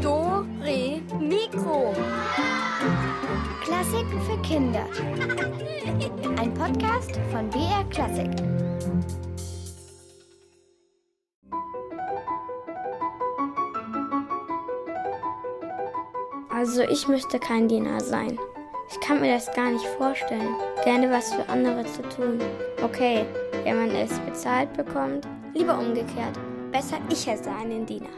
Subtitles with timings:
[0.00, 1.92] Do, Re, Mikro.
[3.64, 4.86] Klassiken für Kinder.
[6.38, 8.30] Ein Podcast von BR Klassik.
[16.50, 18.38] Also ich möchte kein Diener sein.
[18.88, 20.54] Ich kann mir das gar nicht vorstellen,
[20.84, 22.38] gerne was für andere zu tun.
[22.80, 23.26] Okay,
[23.64, 26.38] wenn man es bezahlt bekommt, lieber umgekehrt.
[26.72, 28.08] Besser ich hätte einen Diener.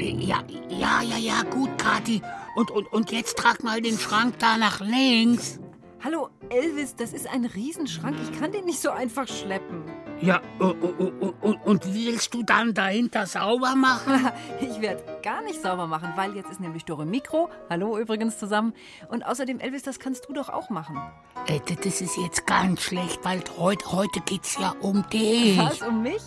[0.00, 2.22] Ja, ja, ja, ja, gut, Kathi.
[2.54, 5.60] Und, und, und jetzt trag mal den Schrank da nach links.
[6.04, 8.16] Hallo, Elvis, das ist ein Riesenschrank.
[8.22, 9.82] Ich kann den nicht so einfach schleppen.
[10.20, 14.30] Ja, und, willst du dann dahinter sauber machen?
[14.60, 17.50] Ich werde gar nicht sauber machen, weil jetzt ist nämlich Dore Mikro.
[17.68, 18.74] Hallo übrigens zusammen.
[19.08, 21.00] Und außerdem, Elvis, das kannst du doch auch machen.
[21.46, 25.58] Äh, das ist jetzt ganz schlecht, weil heute, heute geht's ja um dich.
[25.58, 26.22] Was, um mich?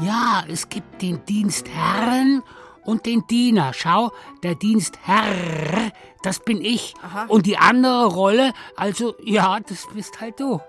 [0.00, 2.42] Ja, es gibt den Dienstherren
[2.88, 3.74] und den Diener.
[3.74, 4.12] Schau,
[4.42, 6.94] der Dienstherr, das bin ich.
[7.02, 7.26] Aha.
[7.28, 10.60] Und die andere Rolle, also ja, das bist halt du.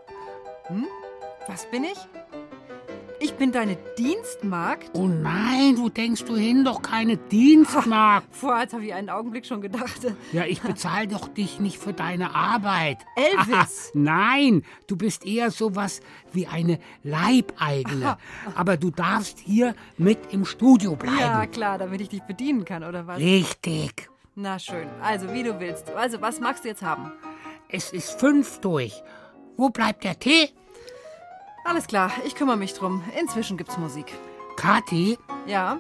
[0.68, 0.86] Hm?
[1.48, 1.98] Was bin ich?
[3.30, 4.90] Ich bin deine Dienstmagd?
[4.94, 6.66] Oh nein, wo denkst du hin?
[6.66, 8.36] Doch keine Dienstmagd.
[8.36, 10.00] Vorher habe ich einen Augenblick schon gedacht.
[10.34, 12.98] Ja, ich bezahle doch dich nicht für deine Arbeit.
[13.16, 13.46] Elvis!
[13.48, 16.02] Aha, nein, du bist eher sowas
[16.34, 18.18] wie eine Leibeigene.
[18.56, 21.20] Aber du darfst hier mit im Studio bleiben.
[21.20, 23.20] Ja, klar, damit ich dich bedienen kann, oder was?
[23.20, 24.10] Richtig.
[24.34, 25.92] Na schön, also wie du willst.
[25.92, 27.12] Also, was magst du jetzt haben?
[27.70, 29.04] Es ist fünf durch.
[29.56, 30.50] Wo bleibt der Tee?
[31.66, 33.04] Alles klar, ich kümmere mich drum.
[33.20, 34.14] Inzwischen gibt's Musik.
[34.56, 35.80] Kathi, Ja?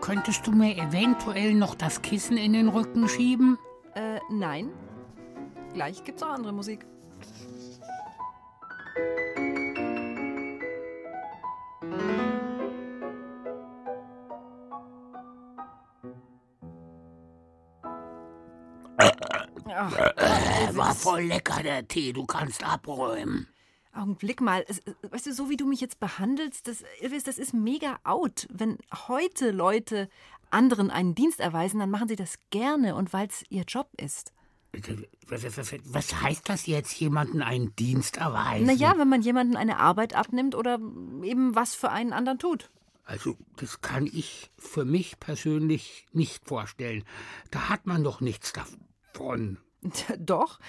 [0.00, 3.56] könntest du mir eventuell noch das Kissen in den Rücken schieben?
[3.94, 4.70] Äh, nein.
[5.74, 6.84] Gleich gibt's auch andere Musik.
[19.74, 22.12] Ach, Äh, war voll lecker, der Tee.
[22.12, 23.48] Du kannst abräumen.
[23.92, 24.62] Augenblick mal.
[24.62, 28.46] Äh, weißt du, so wie du mich jetzt behandelst, das, Elvis, das ist mega out.
[28.50, 30.08] Wenn heute Leute
[30.50, 34.32] anderen einen Dienst erweisen, dann machen sie das gerne und weil es ihr Job ist.
[35.26, 38.66] Was heißt das jetzt, jemanden einen Dienst erweisen?
[38.66, 40.78] Naja, wenn man jemanden eine Arbeit abnimmt oder
[41.22, 42.70] eben was für einen anderen tut.
[43.04, 47.04] Also, das kann ich für mich persönlich nicht vorstellen.
[47.50, 49.58] Da hat man doch nichts davon.
[50.18, 50.60] Doch,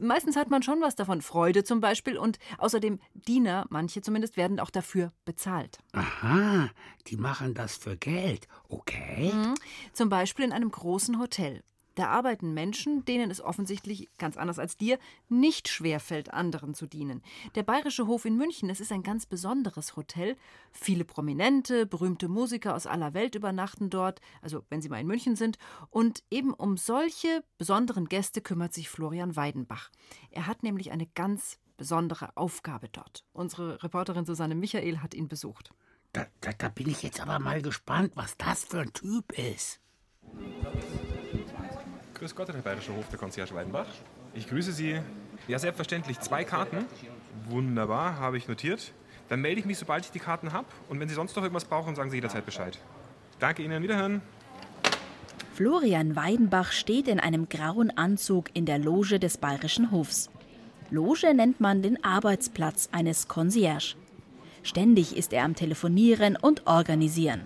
[0.00, 1.22] meistens hat man schon was davon.
[1.22, 5.78] Freude zum Beispiel und außerdem Diener, manche zumindest, werden auch dafür bezahlt.
[5.92, 6.70] Aha,
[7.06, 8.48] die machen das für Geld.
[8.68, 9.32] Okay.
[9.32, 9.54] Mhm.
[9.92, 11.62] Zum Beispiel in einem großen Hotel.
[11.96, 14.98] Da arbeiten Menschen, denen es offensichtlich, ganz anders als dir,
[15.30, 17.22] nicht schwerfällt, anderen zu dienen.
[17.54, 20.36] Der Bayerische Hof in München, das ist ein ganz besonderes Hotel.
[20.72, 25.36] Viele prominente, berühmte Musiker aus aller Welt übernachten dort, also wenn sie mal in München
[25.36, 25.56] sind.
[25.88, 29.90] Und eben um solche besonderen Gäste kümmert sich Florian Weidenbach.
[30.30, 33.24] Er hat nämlich eine ganz besondere Aufgabe dort.
[33.32, 35.72] Unsere Reporterin Susanne Michael hat ihn besucht.
[36.12, 39.80] Da, da, da bin ich jetzt aber mal gespannt, was das für ein Typ ist.
[42.18, 43.86] Grüß Gott, Herr Bayerischer Hof, der Concierge Weidenbach.
[44.32, 44.98] Ich grüße Sie.
[45.48, 46.18] Ja, selbstverständlich.
[46.20, 46.86] Zwei Karten.
[47.46, 48.92] Wunderbar, habe ich notiert.
[49.28, 50.66] Dann melde ich mich, sobald ich die Karten habe.
[50.88, 52.78] Und wenn Sie sonst noch irgendwas brauchen, sagen Sie jederzeit Bescheid.
[53.38, 54.22] Danke Ihnen, wiederhören.
[55.52, 60.30] Florian Weidenbach steht in einem grauen Anzug in der Loge des Bayerischen Hofs.
[60.90, 63.94] Loge nennt man den Arbeitsplatz eines Concierge.
[64.62, 67.42] Ständig ist er am Telefonieren und Organisieren.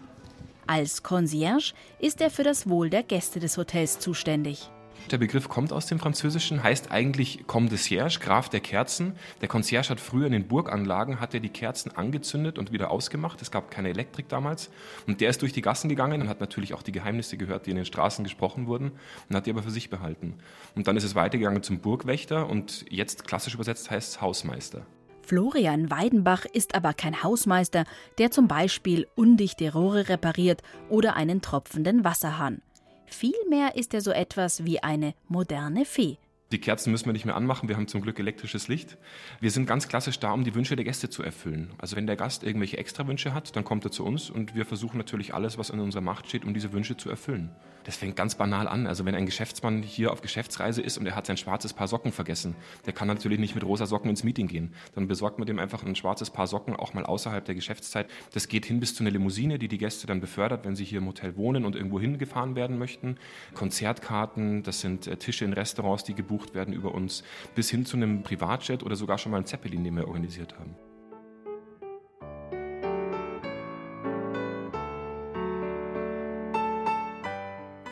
[0.73, 4.71] Als Concierge ist er für das Wohl der Gäste des Hotels zuständig.
[5.11, 9.17] Der Begriff kommt aus dem Französischen, heißt eigentlich Comte de Cierge, Graf der Kerzen.
[9.41, 13.43] Der Concierge hat früher in den Burganlagen hat er die Kerzen angezündet und wieder ausgemacht.
[13.43, 14.71] Es gab keine Elektrik damals.
[15.09, 17.71] Und der ist durch die Gassen gegangen und hat natürlich auch die Geheimnisse gehört, die
[17.71, 18.93] in den Straßen gesprochen wurden,
[19.29, 20.35] und hat die aber für sich behalten.
[20.77, 24.87] Und dann ist es weitergegangen zum Burgwächter und jetzt klassisch übersetzt heißt es Hausmeister.
[25.31, 27.85] Florian Weidenbach ist aber kein Hausmeister,
[28.19, 32.63] der zum Beispiel undichte Rohre repariert oder einen tropfenden Wasserhahn.
[33.07, 36.19] Vielmehr ist er so etwas wie eine moderne Fee.
[36.51, 38.99] Die Kerzen müssen wir nicht mehr anmachen, wir haben zum Glück elektrisches Licht.
[39.39, 41.71] Wir sind ganz klassisch da, um die Wünsche der Gäste zu erfüllen.
[41.79, 44.99] Also wenn der Gast irgendwelche Extrawünsche hat, dann kommt er zu uns und wir versuchen
[44.99, 47.55] natürlich alles, was in unserer Macht steht, um diese Wünsche zu erfüllen.
[47.85, 48.87] Das fängt ganz banal an.
[48.87, 52.13] Also wenn ein Geschäftsmann hier auf Geschäftsreise ist und er hat sein schwarzes Paar Socken
[52.13, 52.55] vergessen,
[52.87, 54.75] der kann natürlich nicht mit rosa Socken ins Meeting gehen.
[54.95, 58.09] Dann besorgt man dem einfach ein schwarzes Paar Socken, auch mal außerhalb der Geschäftszeit.
[58.33, 60.99] Das geht hin bis zu einer Limousine, die die Gäste dann befördert, wenn sie hier
[60.99, 63.17] im Hotel wohnen und irgendwo hingefahren werden möchten.
[63.55, 67.23] Konzertkarten, das sind äh, Tische in Restaurants, die gebucht werden über uns,
[67.55, 70.75] bis hin zu einem Privatjet oder sogar schon mal einen Zeppelin, den wir organisiert haben.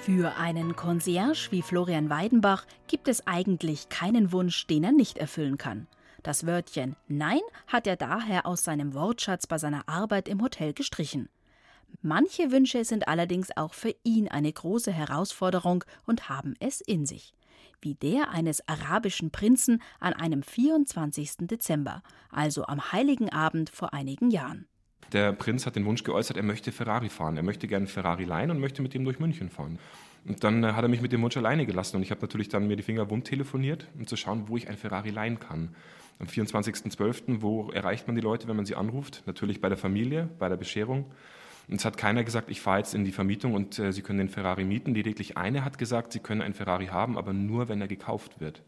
[0.08, 5.58] Für einen Concierge wie Florian Weidenbach gibt es eigentlich keinen Wunsch, den er nicht erfüllen
[5.58, 5.86] kann.
[6.22, 11.28] Das Wörtchen Nein hat er daher aus seinem Wortschatz bei seiner Arbeit im Hotel gestrichen.
[12.00, 17.34] Manche Wünsche sind allerdings auch für ihn eine große Herausforderung und haben es in sich.
[17.82, 21.32] Wie der eines arabischen Prinzen an einem 24.
[21.40, 24.68] Dezember, also am heiligen Abend vor einigen Jahren.
[25.12, 27.36] Der Prinz hat den Wunsch geäußert, er möchte Ferrari fahren.
[27.36, 29.78] Er möchte gerne Ferrari leihen und möchte mit ihm durch München fahren.
[30.26, 32.48] Und dann äh, hat er mich mit dem Wunsch alleine gelassen und ich habe natürlich
[32.48, 35.74] dann mir die Finger wund telefoniert, um zu schauen, wo ich ein Ferrari leihen kann.
[36.18, 39.22] Am 24.12., wo erreicht man die Leute, wenn man sie anruft?
[39.26, 41.06] Natürlich bei der Familie, bei der Bescherung.
[41.68, 44.18] Und es hat keiner gesagt, ich fahre jetzt in die Vermietung und äh, Sie können
[44.18, 44.94] den Ferrari mieten.
[44.94, 48.62] Lediglich eine hat gesagt, Sie können einen Ferrari haben, aber nur, wenn er gekauft wird.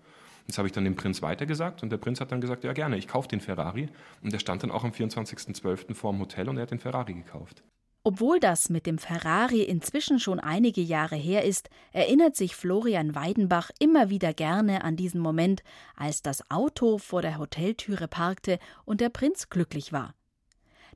[0.47, 2.97] Das habe ich dann dem Prinz weitergesagt und der Prinz hat dann gesagt, ja gerne,
[2.97, 3.89] ich kaufe den Ferrari.
[4.23, 5.95] Und der stand dann auch am 24.12.
[5.95, 7.63] vor dem Hotel und er hat den Ferrari gekauft.
[8.03, 13.71] Obwohl das mit dem Ferrari inzwischen schon einige Jahre her ist, erinnert sich Florian Weidenbach
[13.79, 15.63] immer wieder gerne an diesen Moment,
[15.97, 20.15] als das Auto vor der Hoteltüre parkte und der Prinz glücklich war.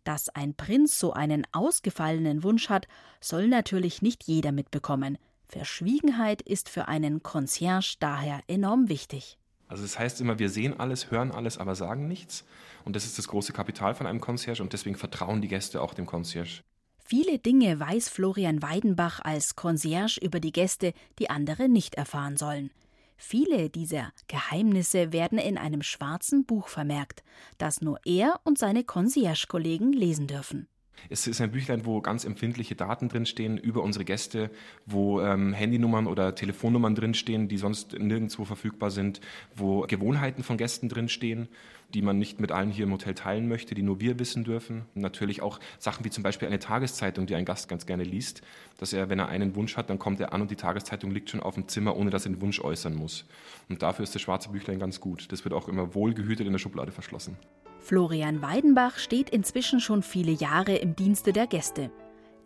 [0.02, 2.88] Dass ein Prinz so einen ausgefallenen Wunsch hat,
[3.20, 5.18] soll natürlich nicht jeder mitbekommen.
[5.54, 9.38] Verschwiegenheit ist für einen Concierge daher enorm wichtig.
[9.68, 12.44] Also es das heißt immer, wir sehen alles, hören alles, aber sagen nichts.
[12.84, 15.94] Und das ist das große Kapital von einem Concierge und deswegen vertrauen die Gäste auch
[15.94, 16.64] dem Concierge.
[16.98, 22.70] Viele Dinge weiß Florian Weidenbach als Concierge über die Gäste, die andere nicht erfahren sollen.
[23.16, 27.22] Viele dieser Geheimnisse werden in einem schwarzen Buch vermerkt,
[27.58, 30.66] das nur er und seine Concierge-Kollegen lesen dürfen.
[31.10, 34.50] Es ist ein Büchlein, wo ganz empfindliche Daten drinstehen über unsere Gäste,
[34.86, 39.20] wo ähm, Handynummern oder Telefonnummern drinstehen, die sonst nirgendwo verfügbar sind,
[39.54, 41.48] wo Gewohnheiten von Gästen drinstehen,
[41.92, 44.82] die man nicht mit allen hier im Hotel teilen möchte, die nur wir wissen dürfen.
[44.94, 48.42] Und natürlich auch Sachen wie zum Beispiel eine Tageszeitung, die ein Gast ganz gerne liest,
[48.78, 51.30] dass er, wenn er einen Wunsch hat, dann kommt er an und die Tageszeitung liegt
[51.30, 53.26] schon auf dem Zimmer, ohne dass er den Wunsch äußern muss.
[53.68, 55.30] Und dafür ist das schwarze Büchlein ganz gut.
[55.30, 57.36] Das wird auch immer wohlgehütet in der Schublade verschlossen.
[57.84, 61.90] Florian Weidenbach steht inzwischen schon viele Jahre im Dienste der Gäste.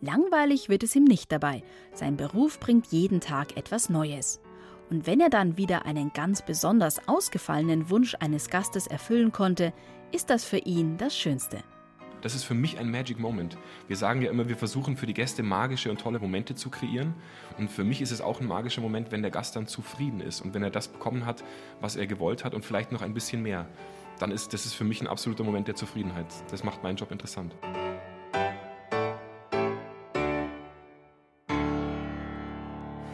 [0.01, 1.63] Langweilig wird es ihm nicht dabei.
[1.93, 4.41] Sein Beruf bringt jeden Tag etwas Neues.
[4.89, 9.71] Und wenn er dann wieder einen ganz besonders ausgefallenen Wunsch eines Gastes erfüllen konnte,
[10.11, 11.59] ist das für ihn das Schönste.
[12.21, 13.57] Das ist für mich ein Magic Moment.
[13.87, 17.13] Wir sagen ja immer, wir versuchen für die Gäste magische und tolle Momente zu kreieren.
[17.57, 20.41] Und für mich ist es auch ein magischer Moment, wenn der Gast dann zufrieden ist
[20.41, 21.45] und wenn er das bekommen hat,
[21.79, 23.69] was er gewollt hat und vielleicht noch ein bisschen mehr
[24.19, 26.27] dann ist das ist für mich ein absoluter Moment der Zufriedenheit.
[26.51, 27.55] Das macht meinen Job interessant.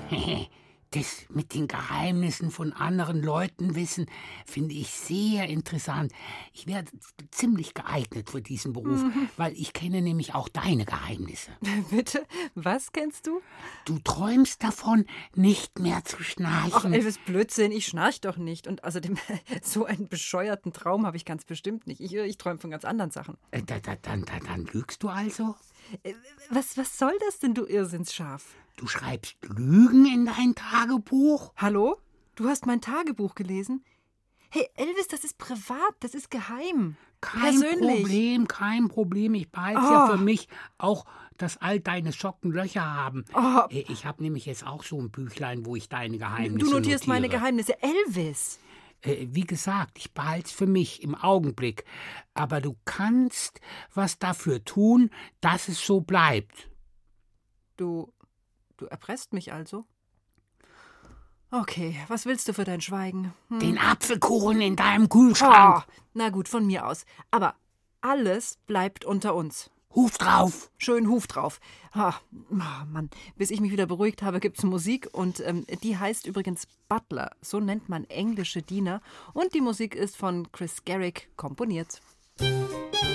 [0.96, 4.06] Das mit den Geheimnissen von anderen Leuten wissen,
[4.46, 6.14] finde ich sehr interessant.
[6.54, 6.86] Ich wäre
[7.32, 9.28] ziemlich geeignet für diesen Beruf, mhm.
[9.36, 11.52] weil ich kenne nämlich auch deine Geheimnisse.
[11.92, 12.26] Bitte?
[12.54, 13.42] Was kennst du?
[13.84, 15.06] Du träumst davon,
[15.36, 16.94] nicht mehr zu schnarchen.
[16.94, 18.66] Ach, Elvis, Blödsinn, ich schnarch doch nicht.
[18.66, 19.18] Und außerdem,
[19.62, 22.00] so einen bescheuerten Traum habe ich ganz bestimmt nicht.
[22.00, 23.38] Ich, ich träume von ganz anderen Sachen.
[23.52, 25.56] Äh, da, da, dann, da, dann lügst du also?
[26.04, 26.14] Äh,
[26.50, 28.56] was, was soll das denn, du Irrsinnsschaf?
[28.76, 31.54] Du schreibst Lügen in dein Tagebuch?
[31.56, 31.98] Hallo?
[32.36, 33.84] Du hast mein Tagebuch gelesen?
[34.50, 36.98] Hey, Elvis, das ist privat, das ist geheim.
[37.22, 38.02] Kein Persönlich.
[38.02, 39.34] Problem, kein Problem.
[39.34, 39.92] Ich behalte es oh.
[39.92, 41.06] ja für mich auch,
[41.38, 43.26] dass all deine Socken Löcher haben.
[43.34, 43.64] Oh.
[43.70, 47.22] Ich habe nämlich jetzt auch so ein Büchlein, wo ich deine Geheimnisse Du notierst notiere.
[47.22, 47.82] meine Geheimnisse.
[47.82, 48.60] Elvis!
[49.02, 51.86] Äh, wie gesagt, ich behalte es für mich im Augenblick.
[52.34, 53.62] Aber du kannst
[53.94, 55.10] was dafür tun,
[55.42, 56.70] dass es so bleibt.
[57.78, 58.14] Du
[58.78, 59.86] Du erpresst mich also?
[61.52, 63.34] Okay, was willst du für dein Schweigen?
[63.50, 63.60] Hm?
[63.60, 65.86] Den Apfelkuchen in deinem Kühlschrank.
[65.88, 67.06] Oh, na gut, von mir aus.
[67.32, 67.56] Aber
[68.02, 69.70] alles bleibt unter uns.
[69.94, 70.70] Huf drauf.
[70.78, 71.62] Schön Huf drauf.
[71.96, 72.56] Oh, oh
[72.92, 77.32] Mann, bis ich mich wieder beruhigt habe, gibt's Musik und ähm, die heißt übrigens Butler.
[77.42, 79.02] So nennt man englische Diener.
[79.34, 82.02] Und die Musik ist von Chris Garrick komponiert.
[82.42, 83.15] Musik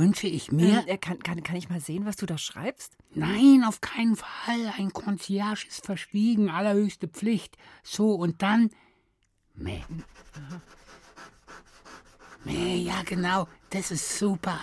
[0.00, 0.82] wünsche ich mir.
[0.88, 2.96] Äh, kann, kann, kann ich mal sehen, was du da schreibst?
[3.14, 4.72] Nein, auf keinen Fall.
[4.78, 7.56] Ein Concierge ist verschwiegen, allerhöchste Pflicht.
[7.82, 8.70] So, und dann.
[9.54, 9.82] Meh.
[12.46, 13.46] Ja, genau.
[13.68, 14.58] Das ist super.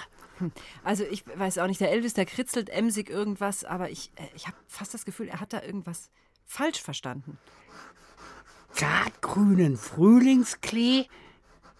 [0.83, 4.47] Also ich weiß auch nicht, der Elvis, der kritzelt emsig irgendwas, aber ich, äh, ich
[4.47, 6.09] habe fast das Gefühl, er hat da irgendwas
[6.45, 7.37] falsch verstanden.
[8.71, 11.05] Zartgrünen Frühlingsklee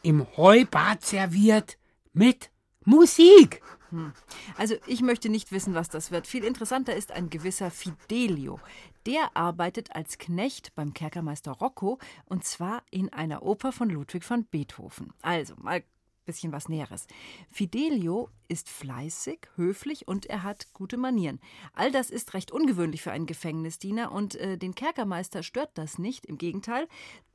[0.04, 1.78] im Heubad serviert
[2.14, 2.50] mit
[2.88, 3.62] Musik.
[3.90, 4.14] Hm.
[4.58, 6.26] Also ich möchte nicht wissen, was das wird.
[6.26, 8.62] Viel interessanter ist ein gewisser Fidelio.
[9.06, 14.46] Der arbeitet als Knecht beim Kerkermeister Rocco und zwar in einer Oper von Ludwig van
[14.46, 15.12] Beethoven.
[15.22, 15.84] Also mal
[16.26, 17.08] bisschen was Näheres.
[17.52, 21.42] Fidelio ist fleißig, höflich und er hat gute Manieren.
[21.74, 26.26] All das ist recht ungewöhnlich für einen Gefängnisdiener und äh, den Kerkermeister stört das nicht,
[26.26, 26.88] im Gegenteil.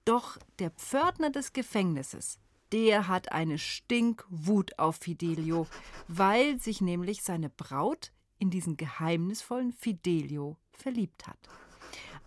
[0.04, 2.38] Doch der Pförtner des Gefängnisses,
[2.72, 5.66] der hat eine Stinkwut auf Fidelio,
[6.08, 11.38] weil sich nämlich seine Braut in diesen geheimnisvollen Fidelio verliebt hat.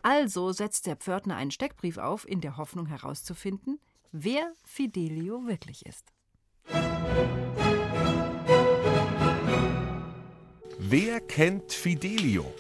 [0.02, 3.80] Also setzt der Pförtner einen Steckbrief auf, in der Hoffnung herauszufinden,
[4.12, 6.06] wer Fidelio wirklich ist.
[10.78, 12.54] Wer kennt Fidelio?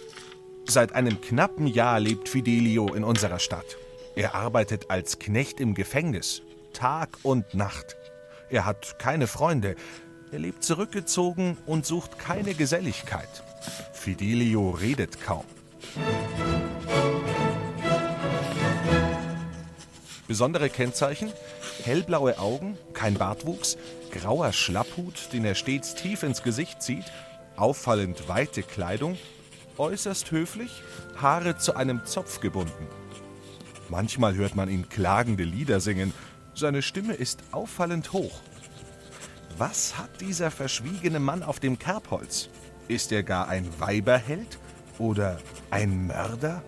[0.68, 3.77] Seit einem knappen Jahr lebt Fidelio in unserer Stadt.
[4.15, 6.42] Er arbeitet als Knecht im Gefängnis,
[6.75, 7.96] Tag und Nacht.
[8.50, 9.75] Er hat keine Freunde,
[10.32, 13.29] er lebt zurückgezogen und sucht keine Geselligkeit.
[13.94, 15.46] Fidelio redet kaum.
[20.27, 21.32] Besondere Kennzeichen?
[21.84, 23.77] Hellblaue Augen, kein Bartwuchs,
[24.12, 27.05] grauer Schlapphut, den er stets tief ins Gesicht zieht,
[27.55, 29.17] auffallend weite Kleidung,
[29.77, 30.82] äußerst höflich,
[31.22, 32.88] Haare zu einem Zopf gebunden.
[33.88, 36.12] Manchmal hört man ihn klagende Lieder singen,
[36.57, 38.39] seine Stimme ist auffallend hoch.
[39.57, 42.50] Was hat dieser verschwiegene Mann auf dem Kerbholz?
[42.88, 44.59] Ist er gar ein Weiberheld
[45.00, 45.39] oder
[45.71, 46.62] ein Mörder?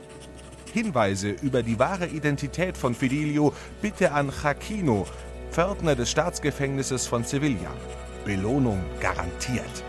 [0.73, 5.07] Hinweise über die wahre Identität von Fidelio bitte an Jacquino,
[5.51, 7.71] Pförtner des Staatsgefängnisses von Sevilla.
[8.25, 9.83] Belohnung garantiert.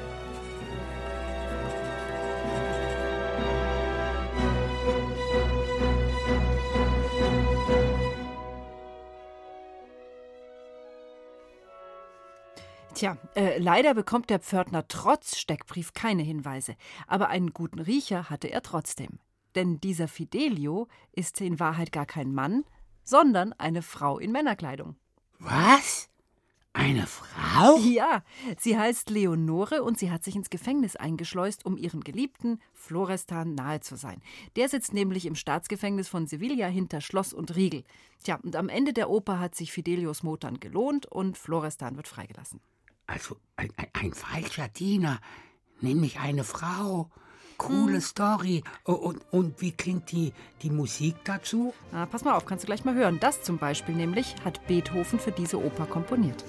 [12.99, 16.75] Tja, äh, leider bekommt der Pförtner trotz Steckbrief keine Hinweise.
[17.07, 19.21] Aber einen guten Riecher hatte er trotzdem.
[19.55, 22.65] Denn dieser Fidelio ist in Wahrheit gar kein Mann,
[23.05, 24.97] sondern eine Frau in Männerkleidung.
[25.39, 26.09] Was?
[26.73, 27.79] Eine Frau?
[27.79, 28.25] Ja,
[28.59, 33.79] sie heißt Leonore und sie hat sich ins Gefängnis eingeschleust, um ihren Geliebten Florestan nahe
[33.79, 34.21] zu sein.
[34.57, 37.85] Der sitzt nämlich im Staatsgefängnis von Sevilla hinter Schloss und Riegel.
[38.25, 42.61] Tja, und am Ende der Oper hat sich Fidelios Motern gelohnt und Florestan wird freigelassen.
[43.09, 45.19] Also ein, ein, ein falscher Diener,
[45.81, 47.11] nämlich eine Frau.
[47.57, 48.01] Coole hm.
[48.01, 48.63] Story.
[48.85, 51.75] Und, und wie klingt die, die Musik dazu?
[51.91, 53.19] Na, pass mal auf, kannst du gleich mal hören.
[53.19, 56.45] Das zum Beispiel nämlich hat Beethoven für diese Oper komponiert.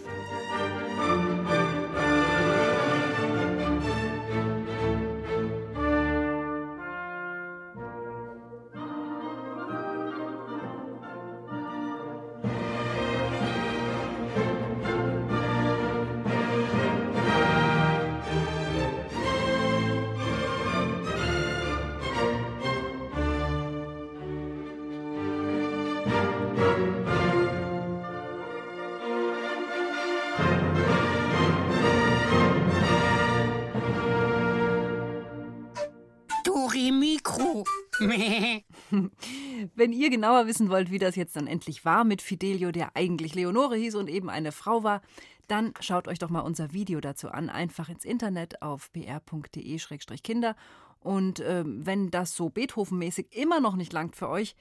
[40.19, 43.95] Genauer wissen wollt, wie das jetzt dann endlich war mit Fidelio, der eigentlich Leonore hieß
[43.95, 45.01] und eben eine Frau war,
[45.47, 47.49] dann schaut euch doch mal unser Video dazu an.
[47.49, 50.57] Einfach ins Internet auf br.de-kinder.
[50.99, 54.57] Und äh, wenn das so Beethoven-mäßig immer noch nicht langt für euch,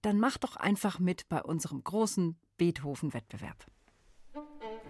[0.00, 3.66] dann macht doch einfach mit bei unserem großen Beethoven-Wettbewerb.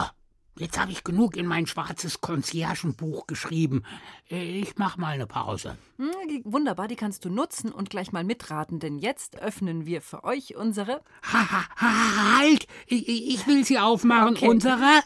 [0.59, 3.83] Jetzt habe ich genug in mein schwarzes Conciergenbuch geschrieben.
[4.31, 5.77] Äh, ich mach mal eine Pause.
[5.99, 10.25] Hm, wunderbar, die kannst du nutzen und gleich mal mitraten, denn jetzt öffnen wir für
[10.25, 11.03] euch unsere.
[11.31, 12.67] Ha, ha, ha, halt!
[12.87, 14.35] Ich, ich will sie aufmachen.
[14.35, 14.49] Okay.
[14.49, 15.03] Unsere.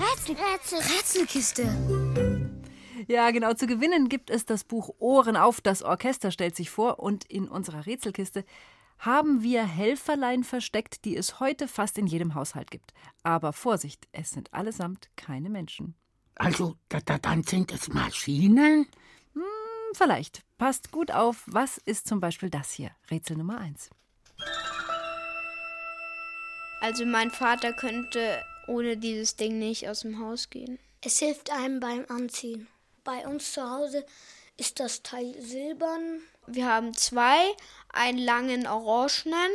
[0.00, 2.36] Rätsel, Rätsel, Rätselkiste.
[3.08, 3.54] Ja, genau.
[3.54, 5.62] Zu gewinnen gibt es das Buch Ohren auf.
[5.62, 8.44] Das Orchester stellt sich vor und in unserer Rätselkiste
[9.00, 12.92] haben wir Helferlein versteckt, die es heute fast in jedem Haushalt gibt.
[13.22, 15.94] Aber Vorsicht, es sind allesamt keine Menschen.
[16.36, 18.86] Also, da, da, dann sind es Maschinen?
[19.34, 19.42] Hm,
[19.94, 20.42] vielleicht.
[20.58, 21.42] Passt gut auf.
[21.46, 22.90] Was ist zum Beispiel das hier?
[23.10, 23.90] Rätsel Nummer 1.
[26.82, 30.78] Also, mein Vater könnte ohne dieses Ding nicht aus dem Haus gehen.
[31.02, 32.68] Es hilft einem beim Anziehen.
[33.04, 34.04] Bei uns zu Hause
[34.58, 36.20] ist das Teil silbern
[36.52, 37.38] wir haben zwei,
[37.92, 39.50] einen langen orangenen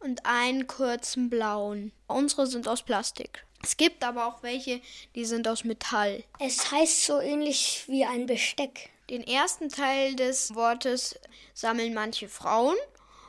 [0.00, 1.92] und einen kurzen blauen.
[2.06, 3.44] Unsere sind aus Plastik.
[3.62, 4.80] Es gibt aber auch welche,
[5.14, 6.22] die sind aus Metall.
[6.38, 8.90] Es heißt so ähnlich wie ein Besteck.
[9.10, 11.18] Den ersten Teil des Wortes
[11.54, 12.76] sammeln manche Frauen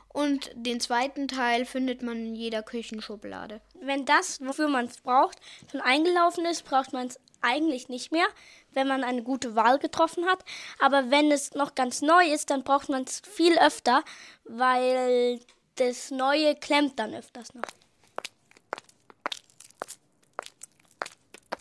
[0.08, 3.60] und den zweiten Teil findet man in jeder Küchenschublade.
[3.80, 5.38] Wenn das, wofür man es braucht,
[5.70, 8.26] schon eingelaufen ist, braucht man es eigentlich nicht mehr,
[8.72, 10.44] wenn man eine gute Wahl getroffen hat.
[10.78, 14.02] Aber wenn es noch ganz neu ist, dann braucht man es viel öfter,
[14.44, 15.40] weil
[15.76, 17.62] das Neue klemmt dann öfters noch.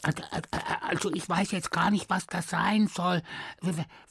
[0.01, 0.23] Also,
[0.81, 3.21] also ich weiß jetzt gar nicht, was das sein soll.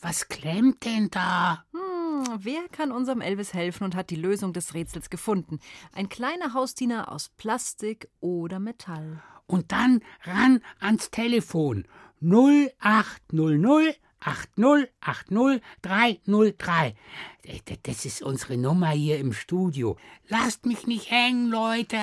[0.00, 1.64] Was klemmt denn da?
[1.73, 5.61] Hm, wer kann unserem Elvis helfen und hat die Lösung des Rätsels gefunden?
[5.95, 11.87] Ein kleiner Hausdiener aus Plastik oder Metall und dann ran ans Telefon
[12.20, 16.94] 0800 8080303.
[17.82, 19.96] Das ist unsere Nummer hier im Studio.
[20.28, 21.98] Lasst mich nicht hängen, Leute.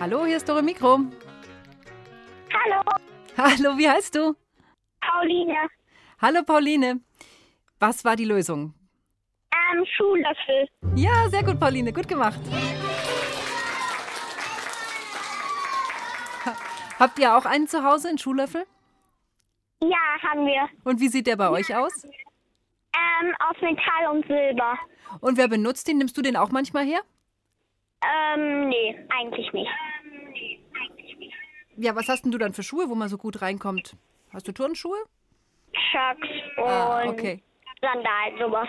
[0.00, 1.00] Hallo, hier ist Dore Mikro.
[2.52, 2.82] Hallo.
[3.36, 4.36] Hallo, wie heißt du?
[5.00, 5.68] Pauline.
[6.20, 7.00] Hallo, Pauline.
[7.78, 8.72] Was war die Lösung?
[9.72, 10.68] Ähm, Schuhlöffel.
[10.94, 11.92] Ja, sehr gut, Pauline.
[11.92, 12.40] Gut gemacht.
[16.98, 18.64] Habt ihr auch einen zu Hause, einen Schuhlöffel?
[19.82, 20.68] Ja, haben wir.
[20.84, 22.04] Und wie sieht der bei euch aus?
[22.04, 24.78] Ähm, aus Metall und Silber.
[25.20, 25.98] Und wer benutzt den?
[25.98, 27.00] Nimmst du den auch manchmal her?
[28.02, 29.70] Ähm, nee, eigentlich nicht.
[31.76, 33.96] Ja, was hast denn du dann für Schuhe, wo man so gut reinkommt?
[34.32, 34.96] Hast du Turnschuhe?
[35.72, 37.42] Chucks ah, und ah, okay.
[37.80, 38.68] Sandalen, sowas.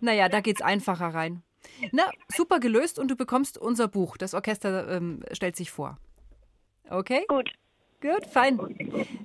[0.00, 1.42] Naja, da geht's einfacher rein.
[1.92, 4.16] Na, super gelöst und du bekommst unser Buch.
[4.16, 5.98] Das Orchester ähm, stellt sich vor.
[6.90, 7.24] Okay?
[7.28, 7.50] Gut.
[8.00, 8.58] Gut, fein.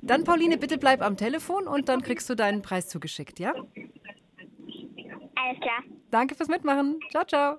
[0.02, 3.54] Dann, Pauline, bitte bleib am Telefon und dann kriegst du deinen Preis zugeschickt, ja?
[3.54, 5.84] Alles klar.
[6.10, 7.00] Danke fürs Mitmachen.
[7.12, 7.58] Ciao, ciao.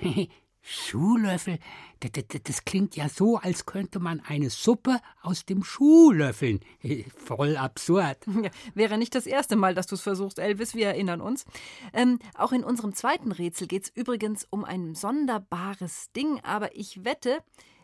[0.68, 1.60] Schuhlöffel,
[2.00, 6.58] das, das, das, klingt ja so, als könnte man eine Suppe aus dem Schuh löffeln.
[7.16, 8.18] Voll absurd.
[8.42, 11.44] Ja, wäre nicht das erste Mal, dass du es versuchst, Elvis, wir erinnern uns.
[11.92, 17.04] Ähm, auch in unserem zweiten Rätsel geht es übrigens um ein sonderbares Ding, aber ich
[17.04, 17.38] wette,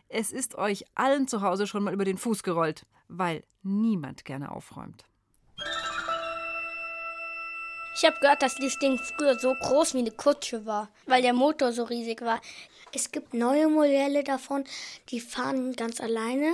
[0.09, 4.51] es ist euch allen zu Hause schon mal über den Fuß gerollt, weil niemand gerne
[4.51, 5.05] aufräumt.
[7.95, 11.33] Ich habe gehört, dass dieses Ding früher so groß wie eine Kutsche war, weil der
[11.33, 12.41] Motor so riesig war.
[12.91, 14.63] Es gibt neue Modelle davon,
[15.09, 16.51] die fahren ganz alleine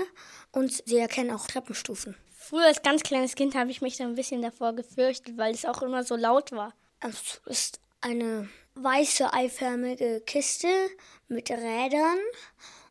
[0.51, 2.15] und sie erkennen auch Treppenstufen.
[2.37, 5.65] Früher als ganz kleines Kind habe ich mich da ein bisschen davor gefürchtet, weil es
[5.65, 6.73] auch immer so laut war.
[6.99, 10.67] Es ist eine weiße eiförmige Kiste
[11.27, 12.19] mit Rädern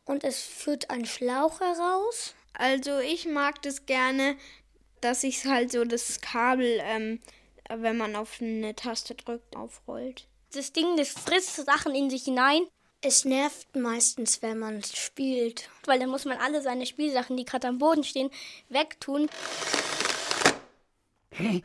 [0.04, 2.34] und es führt ein Schlauch heraus.
[2.54, 4.36] Also ich mag das gerne,
[5.00, 7.20] dass ich halt so das Kabel ähm,
[7.68, 10.26] wenn man auf eine Taste drückt, aufrollt.
[10.52, 12.62] Das Ding, das frisst Sachen in sich hinein.
[13.00, 15.68] Es nervt meistens, wenn man spielt.
[15.84, 18.30] Weil dann muss man alle seine Spielsachen, die gerade am Boden stehen,
[18.68, 19.28] wegtun.
[21.30, 21.62] Hä?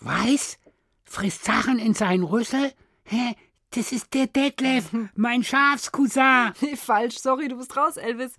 [0.00, 0.58] Weiß?
[1.04, 2.72] Frisst Sachen in seinen Rüssel?
[3.04, 3.36] Hä?
[3.76, 6.54] Das ist der Detlef, mein Schafscousin.
[6.76, 8.38] Falsch, sorry, du bist raus, Elvis.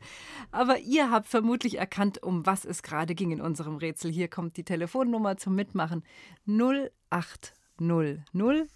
[0.52, 4.12] Aber ihr habt vermutlich erkannt, um was es gerade ging in unserem Rätsel.
[4.12, 6.04] Hier kommt die Telefonnummer zum Mitmachen.
[6.48, 8.68] 0800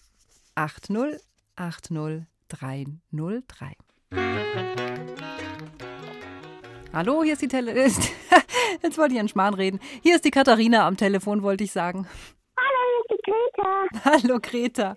[0.53, 1.19] 80
[1.55, 3.75] 80 303.
[6.93, 7.73] Hallo, hier ist die Tele...
[8.83, 9.79] Jetzt wollte ich an Schmarrn reden.
[10.03, 12.07] Hier ist die Katharina am Telefon, wollte ich sagen.
[12.55, 13.87] Hallo, hier ist die Greta.
[14.05, 14.95] Hallo, Greta.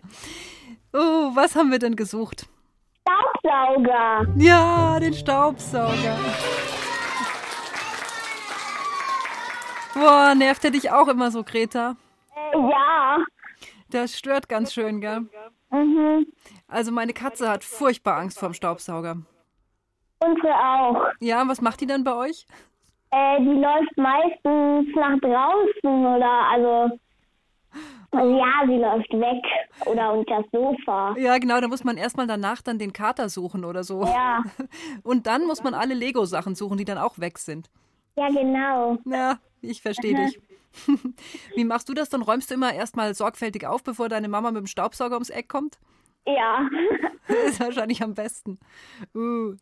[0.96, 2.46] Oh, was haben wir denn gesucht?
[3.00, 4.26] Staubsauger.
[4.36, 6.16] Ja, den Staubsauger.
[9.94, 11.96] Boah, nervt er dich auch immer so, Greta?
[12.36, 13.18] Äh, ja.
[13.90, 15.26] Das stört ganz schön, gell?
[15.72, 16.26] Mhm.
[16.68, 19.16] Also meine Katze hat furchtbar Angst vorm Staubsauger.
[20.20, 21.06] Unsere auch.
[21.18, 22.46] Ja, was macht die dann bei euch?
[23.10, 26.98] Äh, die läuft meistens nach draußen oder also.
[28.12, 29.44] Ja, sie läuft weg
[29.86, 31.16] oder unter das Sofa.
[31.18, 34.04] Ja, genau, da muss man erstmal danach dann den Kater suchen oder so.
[34.04, 34.42] Ja.
[35.02, 37.70] Und dann muss man alle Lego-Sachen suchen, die dann auch weg sind.
[38.16, 38.98] Ja, genau.
[39.04, 40.40] Ja, ich verstehe dich.
[41.56, 42.08] Wie machst du das?
[42.08, 45.48] Dann räumst du immer erstmal sorgfältig auf, bevor deine Mama mit dem Staubsauger ums Eck
[45.48, 45.78] kommt?
[46.26, 46.68] Ja.
[47.46, 48.58] ist wahrscheinlich am besten.
[49.14, 49.56] Uh.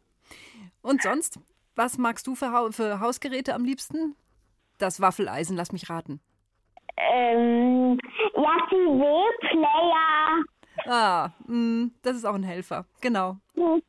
[0.82, 1.38] Und sonst?
[1.74, 4.14] Was magst du für, Hau für Hausgeräte am liebsten?
[4.76, 6.20] Das Waffeleisen, lass mich raten.
[6.96, 7.98] Ähm,
[8.34, 10.44] ja, TV-Player.
[10.86, 12.86] Ah, mh, das ist auch ein Helfer.
[13.00, 13.38] Genau.
[13.54, 13.82] Hm.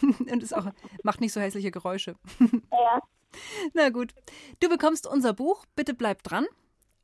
[0.30, 0.66] Und ist auch,
[1.02, 2.14] macht nicht so hässliche Geräusche.
[2.72, 3.00] Ja.
[3.72, 4.12] Na gut.
[4.60, 5.64] Du bekommst unser Buch.
[5.74, 6.46] Bitte bleib dran.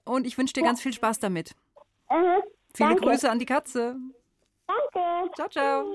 [0.04, 1.54] Und ich wünsche dir ganz viel Spaß damit.
[2.10, 2.42] Mhm.
[2.74, 3.06] Viele Danke.
[3.06, 3.96] Grüße an die Katze.
[4.66, 5.30] Danke.
[5.34, 5.86] Ciao, ciao.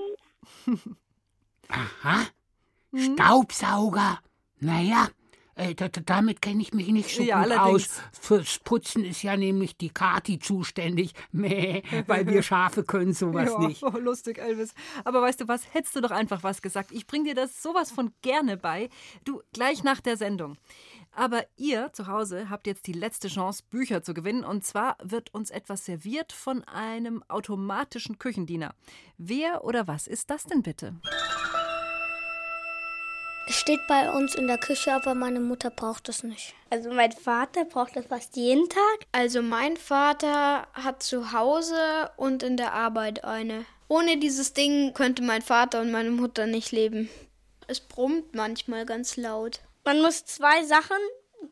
[1.68, 2.26] Aha.
[2.96, 4.18] Staubsauger.
[4.58, 5.08] Naja,
[5.56, 7.88] äh, da, da- damit kenne ich mich nicht so Ja, gut allerdings.
[7.88, 8.02] aus.
[8.20, 11.12] Fürs Putzen ist ja nämlich die Kati zuständig.
[11.32, 13.82] Meh, weil wir Schafe können sowas ja, nicht.
[13.82, 14.74] Oh, lustig, Elvis.
[15.04, 15.62] Aber weißt du was?
[15.72, 16.92] Hättest du doch einfach was gesagt.
[16.92, 18.88] Ich bring dir das sowas von gerne bei.
[19.24, 20.56] Du, gleich nach der Sendung.
[21.16, 24.44] Aber ihr zu Hause habt jetzt die letzte Chance, Bücher zu gewinnen.
[24.44, 28.74] Und zwar wird uns etwas serviert von einem automatischen Küchendiener.
[29.16, 30.96] Wer oder was ist das denn bitte?
[33.46, 36.54] Es steht bei uns in der Küche, aber meine Mutter braucht es nicht.
[36.70, 39.06] Also mein Vater braucht das fast jeden Tag.
[39.12, 43.66] Also mein Vater hat zu Hause und in der Arbeit eine.
[43.86, 47.10] Ohne dieses Ding könnte mein Vater und meine Mutter nicht leben.
[47.66, 49.60] Es brummt manchmal ganz laut.
[49.84, 50.96] Man muss zwei Sachen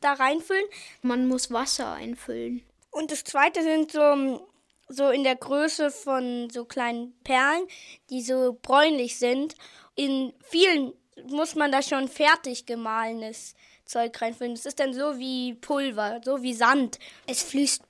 [0.00, 0.64] da reinfüllen.
[1.02, 2.62] Man muss Wasser einfüllen.
[2.90, 4.48] Und das zweite sind so,
[4.88, 7.66] so in der Größe von so kleinen Perlen,
[8.08, 9.54] die so bräunlich sind.
[9.94, 10.94] In vielen
[11.28, 14.54] muss man da schon fertig gemahlenes Zeug reinfüllen.
[14.54, 16.98] Das ist dann so wie Pulver, so wie Sand.
[17.26, 17.82] Es fließt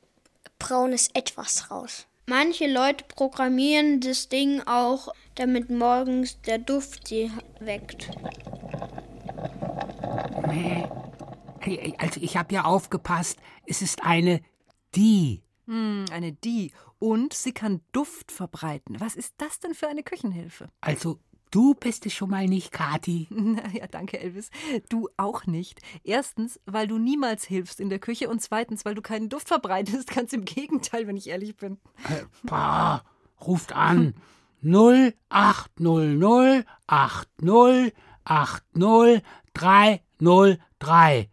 [0.59, 2.07] braunes Etwas raus.
[2.27, 8.11] Manche Leute programmieren das Ding auch, damit morgens der Duft sie weckt.
[11.99, 14.41] Also ich habe ja aufgepasst, es ist eine
[14.95, 15.43] die.
[15.67, 16.73] Hm, eine die.
[16.99, 19.01] Und sie kann Duft verbreiten.
[19.01, 20.69] Was ist das denn für eine Küchenhilfe?
[20.81, 21.19] Also
[21.53, 23.29] du bist es schon mal nicht, Kati.
[23.31, 24.51] Na ja, danke, Elvis.
[24.89, 25.81] Du auch nicht.
[26.03, 30.11] Erstens, weil du niemals hilfst in der Küche und zweitens, weil du keinen Duft verbreitest.
[30.15, 31.79] Ganz im Gegenteil, wenn ich ehrlich bin.
[32.09, 33.05] Äh, Bah,
[33.41, 34.15] ruft an
[34.65, 39.23] 0800 80 80
[39.55, 41.29] 303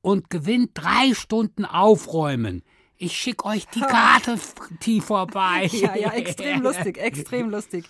[0.00, 2.62] und gewinnt drei Stunden Aufräumen.
[3.00, 5.70] Ich schicke euch die Karte vorbei.
[5.78, 7.84] Ja, ja, extrem lustig, extrem lustig.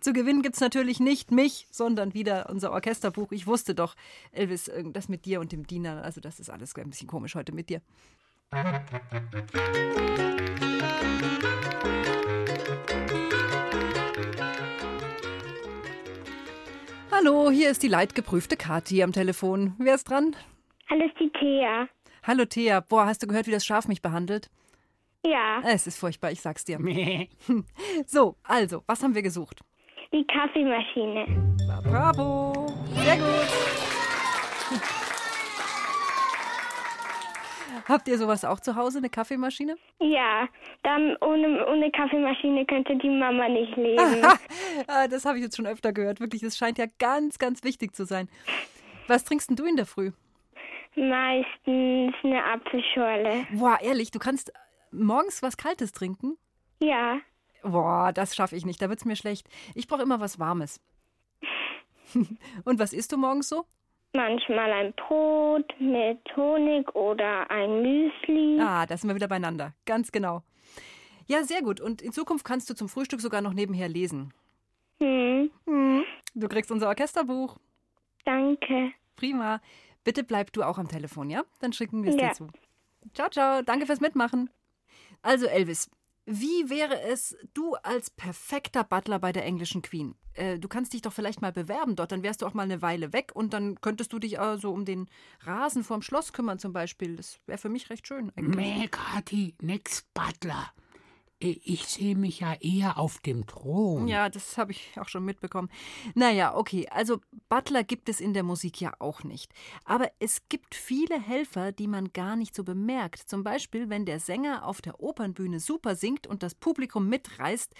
[0.00, 3.32] Zu gewinnen gibt's natürlich nicht mich, sondern wieder unser Orchesterbuch.
[3.32, 3.94] Ich wusste doch,
[4.30, 7.52] Elvis, das mit dir und dem Diener, also das ist alles ein bisschen komisch heute
[7.52, 7.80] mit dir.
[17.10, 19.74] Hallo, hier ist die leidgeprüfte Kathi am Telefon.
[19.78, 20.36] Wer ist dran?
[20.90, 21.88] Hallo, ist die Thea.
[22.24, 22.80] Hallo Thea.
[22.80, 24.50] Boah, hast du gehört, wie das Schaf mich behandelt?
[25.24, 26.78] Ja, Es ist furchtbar, ich sag's dir.
[28.06, 29.60] So, also, was haben wir gesucht?
[30.12, 31.24] die Kaffeemaschine.
[31.84, 32.66] Bravo!
[33.02, 33.26] Sehr gut!
[37.88, 39.76] Habt ihr sowas auch zu Hause, eine Kaffeemaschine?
[40.00, 40.46] Ja,
[40.82, 44.26] dann ohne, ohne Kaffeemaschine könnte die Mama nicht leben.
[44.86, 46.20] Ah, das habe ich jetzt schon öfter gehört.
[46.20, 48.28] Wirklich, das scheint ja ganz, ganz wichtig zu sein.
[49.06, 50.12] Was trinkst denn du in der Früh?
[50.94, 53.46] Meistens eine Apfelschorle.
[53.52, 54.52] Boah, ehrlich, du kannst
[54.90, 56.36] morgens was Kaltes trinken?
[56.80, 57.18] Ja,
[57.64, 59.48] Boah, das schaffe ich nicht, da wird's mir schlecht.
[59.76, 60.80] Ich brauche immer was Warmes.
[62.64, 63.64] Und was isst du morgens so?
[64.14, 68.58] manchmal ein Brot mit Honig oder ein Müsli.
[68.60, 69.72] Ah, da sind wir wieder beieinander.
[69.86, 70.42] Ganz genau.
[71.28, 71.80] Ja, sehr gut.
[71.80, 74.34] Und in Zukunft kannst du zum Frühstück sogar noch nebenher lesen.
[75.00, 75.50] Hm,
[76.34, 77.56] Du kriegst unser Orchesterbuch.
[78.26, 78.92] danke.
[79.16, 79.60] Prima.
[80.04, 81.44] Bitte bleib du auch am Telefon, ja?
[81.60, 82.28] Dann schicken wir es Ja.
[82.28, 82.48] dir zu.
[83.14, 83.62] Ciao, ciao.
[83.62, 84.50] Danke fürs Mitmachen.
[85.22, 85.90] Also, Elvis,
[86.24, 90.14] wie wäre es, du als perfekter Butler bei der englischen Queen?
[90.34, 92.80] Äh, du kannst dich doch vielleicht mal bewerben dort, dann wärst du auch mal eine
[92.80, 95.08] Weile weg und dann könntest du dich äh, so um den
[95.40, 97.16] Rasen vorm Schloss kümmern zum Beispiel.
[97.16, 98.54] Das wäre für mich recht schön eigentlich.
[98.56, 100.72] Meh, Kati, nix Butler.
[101.42, 104.06] Ich sehe mich ja eher auf dem Thron.
[104.08, 105.70] Ja, das habe ich auch schon mitbekommen.
[106.14, 109.52] Naja, okay, also Butler gibt es in der Musik ja auch nicht.
[109.84, 113.28] Aber es gibt viele Helfer, die man gar nicht so bemerkt.
[113.28, 117.74] Zum Beispiel, wenn der Sänger auf der Opernbühne super singt und das Publikum mitreißt,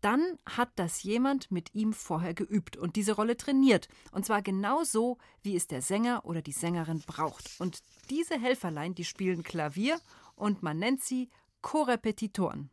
[0.00, 3.88] dann hat das jemand mit ihm vorher geübt und diese Rolle trainiert.
[4.12, 7.50] Und zwar genau so, wie es der Sänger oder die Sängerin braucht.
[7.58, 10.00] Und diese Helferlein, die spielen Klavier
[10.36, 11.28] und man nennt sie
[11.60, 12.70] Korrepetitoren.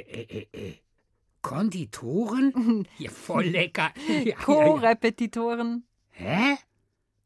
[0.00, 0.74] Äh, äh, äh,
[1.42, 2.86] Konditoren?
[2.98, 3.92] Ja, voll lecker.
[4.24, 5.86] Ja, Korrepetitoren.
[6.10, 6.56] Hä?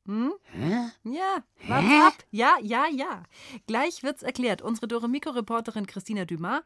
[0.06, 0.33] Hm?
[0.42, 0.90] Hä?
[1.04, 2.06] Ja, warte Hä?
[2.06, 2.14] ab.
[2.30, 3.22] Ja, ja, ja.
[3.66, 4.61] Gleich wird's erklärt.
[4.61, 6.62] Unsere Doremiko-Reporterin Christina Dumas,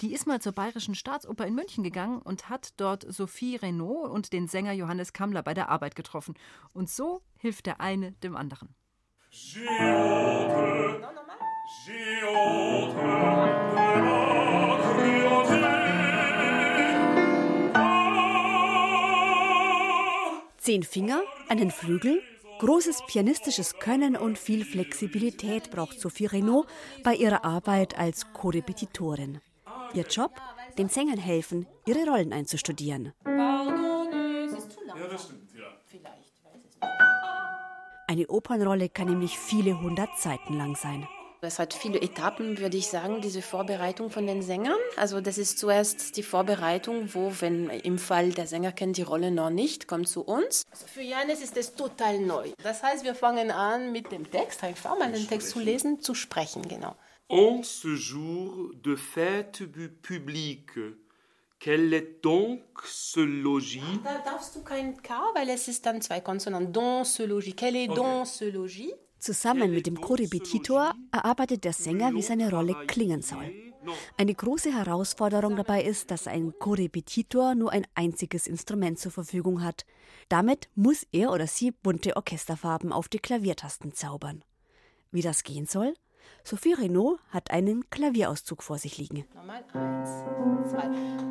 [0.00, 4.32] die ist mal zur Bayerischen Staatsoper in München gegangen und hat dort Sophie Renaud und
[4.32, 6.34] den Sänger Johannes Kammler bei der Arbeit getroffen.
[6.72, 8.74] Und so hilft der eine dem anderen.
[20.78, 22.22] Zehn Finger, einen Flügel,
[22.60, 26.68] großes pianistisches Können und viel Flexibilität braucht Sophie Renaud
[27.02, 29.40] bei ihrer Arbeit als Korrepetitorin.
[29.94, 30.30] Ihr Job?
[30.76, 33.12] Den Sängern helfen, ihre Rollen einzustudieren.
[38.06, 41.08] Eine Opernrolle kann nämlich viele hundert Seiten lang sein.
[41.40, 44.76] Es hat viele Etappen, würde ich sagen, diese Vorbereitung von den Sängern.
[44.96, 49.30] Also das ist zuerst die Vorbereitung, wo, wenn im Fall der Sänger kennt die Rolle
[49.30, 50.64] noch nicht, kommt zu uns.
[50.72, 52.48] Also für Janis ist es total neu.
[52.62, 56.14] Das heißt, wir fangen an mit dem Text, einfach mal den Text zu lesen, zu
[56.14, 56.96] sprechen, genau.
[57.28, 60.72] En ce jour de fête bu- publique,
[61.60, 66.20] quel est donc ce logis Da darfst du kein K, weil es ist dann zwei
[66.20, 66.72] Konsonanten.
[66.72, 67.52] Dans ce logis.
[67.54, 68.92] Quel est dans ce logis?
[69.18, 73.52] Zusammen mit dem Korrepetitor erarbeitet der Sänger, wie seine Rolle klingen soll.
[74.16, 79.86] Eine große Herausforderung dabei ist, dass ein Korrepetitor nur ein einziges Instrument zur Verfügung hat.
[80.28, 84.44] Damit muss er oder sie bunte Orchesterfarben auf die Klaviertasten zaubern.
[85.10, 85.94] Wie das gehen soll?
[86.44, 89.24] Sophie Renaud hat einen Klavierauszug vor sich liegen.
[89.34, 90.10] Nochmal eins,
[90.70, 90.86] zwei.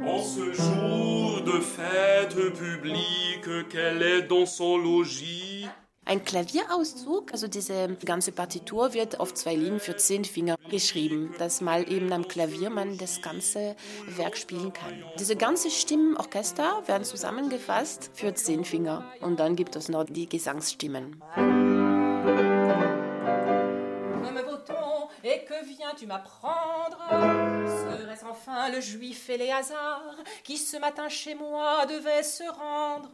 [0.06, 5.67] En ce jour de fête publique, quel est dans son logis
[6.08, 11.60] Ein Klavierauszug, also diese ganze Partitur wird auf zwei Linien für zehn Finger geschrieben, dass
[11.60, 13.76] mal eben am Klavier man das ganze
[14.15, 15.04] Werk spielen kann.
[15.20, 21.22] Diese ganze Stimmenorchester werden zusammengefasst für zehn Finger und dann gibt es noch die Gesangsstimmen.
[25.24, 30.02] Et que viens-tu m'apprendre Serait-ce enfin le juif Éléazar
[30.43, 33.10] qui ce matin chez moi devait se rendre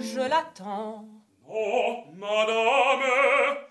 [0.00, 1.19] Je l'attends.
[1.52, 3.69] Oh, madame,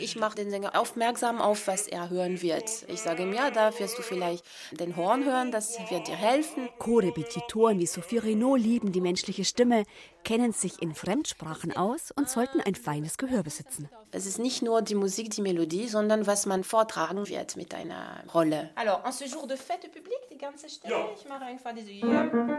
[0.00, 2.84] Ich mache den Sänger aufmerksam auf, was er hören wird.
[2.88, 6.68] Ich sage ihm, ja, da wirst du vielleicht den Horn hören, das wird dir helfen.
[6.78, 9.84] Korrepetitoren wie Sophie Renaud lieben die menschliche Stimme,
[10.22, 13.88] kennen sich in Fremdsprachen aus und sollten ein feines Gehör besitzen.
[14.12, 18.22] Es ist nicht nur die Musik, die Melodie, sondern was man vortragen wird mit einer
[18.32, 18.70] Rolle.
[18.76, 21.90] Alors, en ce jour de fête publique, die ganze Stelle, ich mache einfach diese.
[21.90, 22.54] En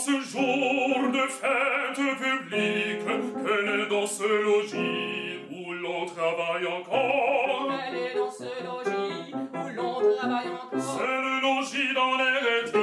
[0.00, 8.30] ce jour de fête publique, est dans ce logis où l'on travaille encore est dans
[8.30, 10.80] ce logis où l'on travaille encore.
[10.80, 12.80] C'est le logis dans l'hérétique.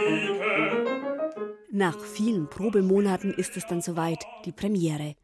[1.71, 5.15] Nach vielen Probemonaten ist es dann soweit, die Premiere.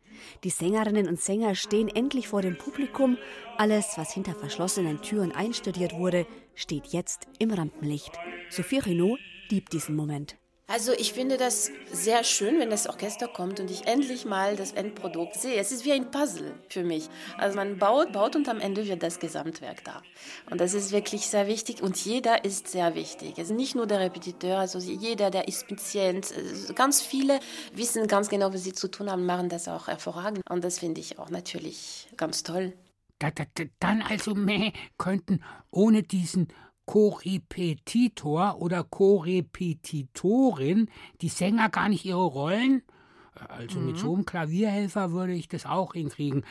[0.43, 3.17] Die Sängerinnen und Sänger stehen endlich vor dem Publikum.
[3.57, 6.25] Alles, was hinter verschlossenen Türen einstudiert wurde,
[6.55, 8.11] steht jetzt im Rampenlicht.
[8.49, 10.37] Sophie Renaud liebt diesen Moment.
[10.67, 14.71] Also ich finde das sehr schön, wenn das Orchester kommt und ich endlich mal das
[14.71, 15.57] Endprodukt sehe.
[15.57, 17.09] Es ist wie ein Puzzle für mich.
[17.37, 20.01] Also man baut, baut und am Ende wird das Gesamtwerk da.
[20.49, 23.37] Und das ist wirklich sehr wichtig und jeder ist sehr wichtig.
[23.37, 26.33] Also nicht nur der Repetiteur, also jeder, der ist Patient.
[26.75, 27.41] Ganz viele
[27.73, 30.49] wissen ganz genau, was sie zu tun haben, machen das auch hervorragend.
[30.49, 32.73] Und das finde ich auch natürlich ganz toll.
[33.19, 36.47] Da, da, da, dann also meh, könnten ohne diesen
[36.85, 40.89] Korrepetitor oder Korrepetitorin
[41.21, 42.83] die Sänger gar nicht ihre Rollen?
[43.49, 43.99] Also mit Mhm.
[43.99, 46.45] so einem Klavierhelfer würde ich das auch hinkriegen.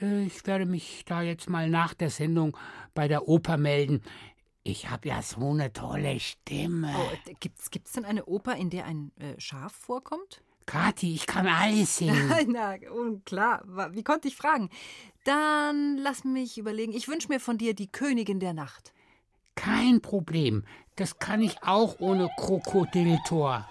[0.00, 2.56] Äh, Ich werde mich da jetzt mal nach der Sendung
[2.94, 4.02] bei der Oper melden.
[4.62, 6.94] Ich habe ja so eine tolle Stimme.
[6.96, 10.42] Oh, gibt's, gibt's denn eine Oper, in der ein äh, Schaf vorkommt?
[10.66, 12.30] Kathi, ich kann alles singen.
[12.52, 12.76] Na,
[13.24, 13.62] klar.
[13.64, 14.68] Wa- Wie konnte ich fragen?
[15.24, 16.92] Dann lass mich überlegen.
[16.92, 18.92] Ich wünsche mir von dir die Königin der Nacht.
[19.58, 20.62] Kein Problem.
[20.94, 23.68] Das kann ich auch ohne Krokodiltor.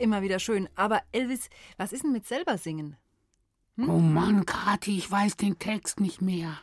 [0.00, 0.68] Immer wieder schön.
[0.74, 2.96] Aber Elvis, was ist denn mit selber singen?
[3.76, 3.88] Hm?
[3.88, 6.58] Oh Mann, Kathi, ich weiß den Text nicht mehr.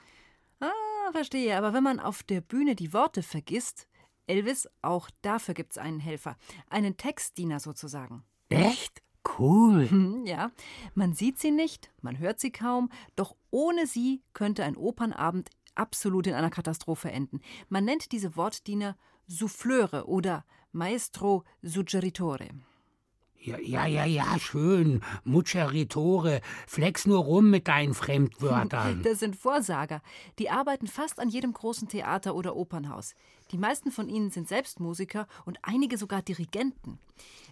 [0.60, 1.58] Ah, verstehe.
[1.58, 3.88] Aber wenn man auf der Bühne die Worte vergisst,
[4.28, 6.38] Elvis, auch dafür gibt's einen Helfer.
[6.70, 8.24] Einen Textdiener sozusagen.
[8.50, 9.02] Echt?
[9.38, 9.90] Cool.
[9.90, 10.52] Hm, ja,
[10.96, 16.28] man sieht sie nicht, man hört sie kaum, doch ohne sie könnte ein Opernabend absolut
[16.28, 17.42] in einer Katastrophe enden.
[17.70, 18.98] Man nennt diese Wortdiener
[19.28, 22.50] Souffleure oder Maestro Suggeritore.
[23.40, 25.02] Ja, ja, ja, ja, schön.
[25.24, 26.42] Mucheritore.
[26.68, 29.02] Flex nur rum mit deinen Fremdwörtern.
[29.08, 30.02] Das sind Vorsager.
[30.40, 33.14] Die arbeiten fast an jedem großen Theater oder Opernhaus.
[33.52, 37.00] Die meisten von ihnen sind selbst Musiker und einige sogar Dirigenten.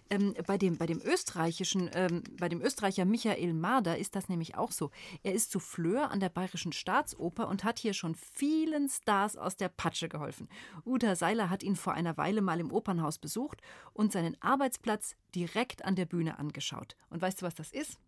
[0.08, 4.56] Ähm, bei, dem, bei, dem österreichischen, ähm, bei dem Österreicher Michael Marder ist das nämlich
[4.56, 4.90] auch so.
[5.24, 9.68] Er ist Souffleur an der Bayerischen Staatsoper und hat hier schon vielen Stars aus der
[9.68, 10.48] Patsche geholfen.
[10.84, 13.62] Uta Seiler hat ihn vor einer Weile mal im Opernhaus besucht
[13.94, 16.94] und seinen Arbeitsplatz direkt an der Bühne angeschaut.
[17.10, 17.98] Und weißt du, was das ist?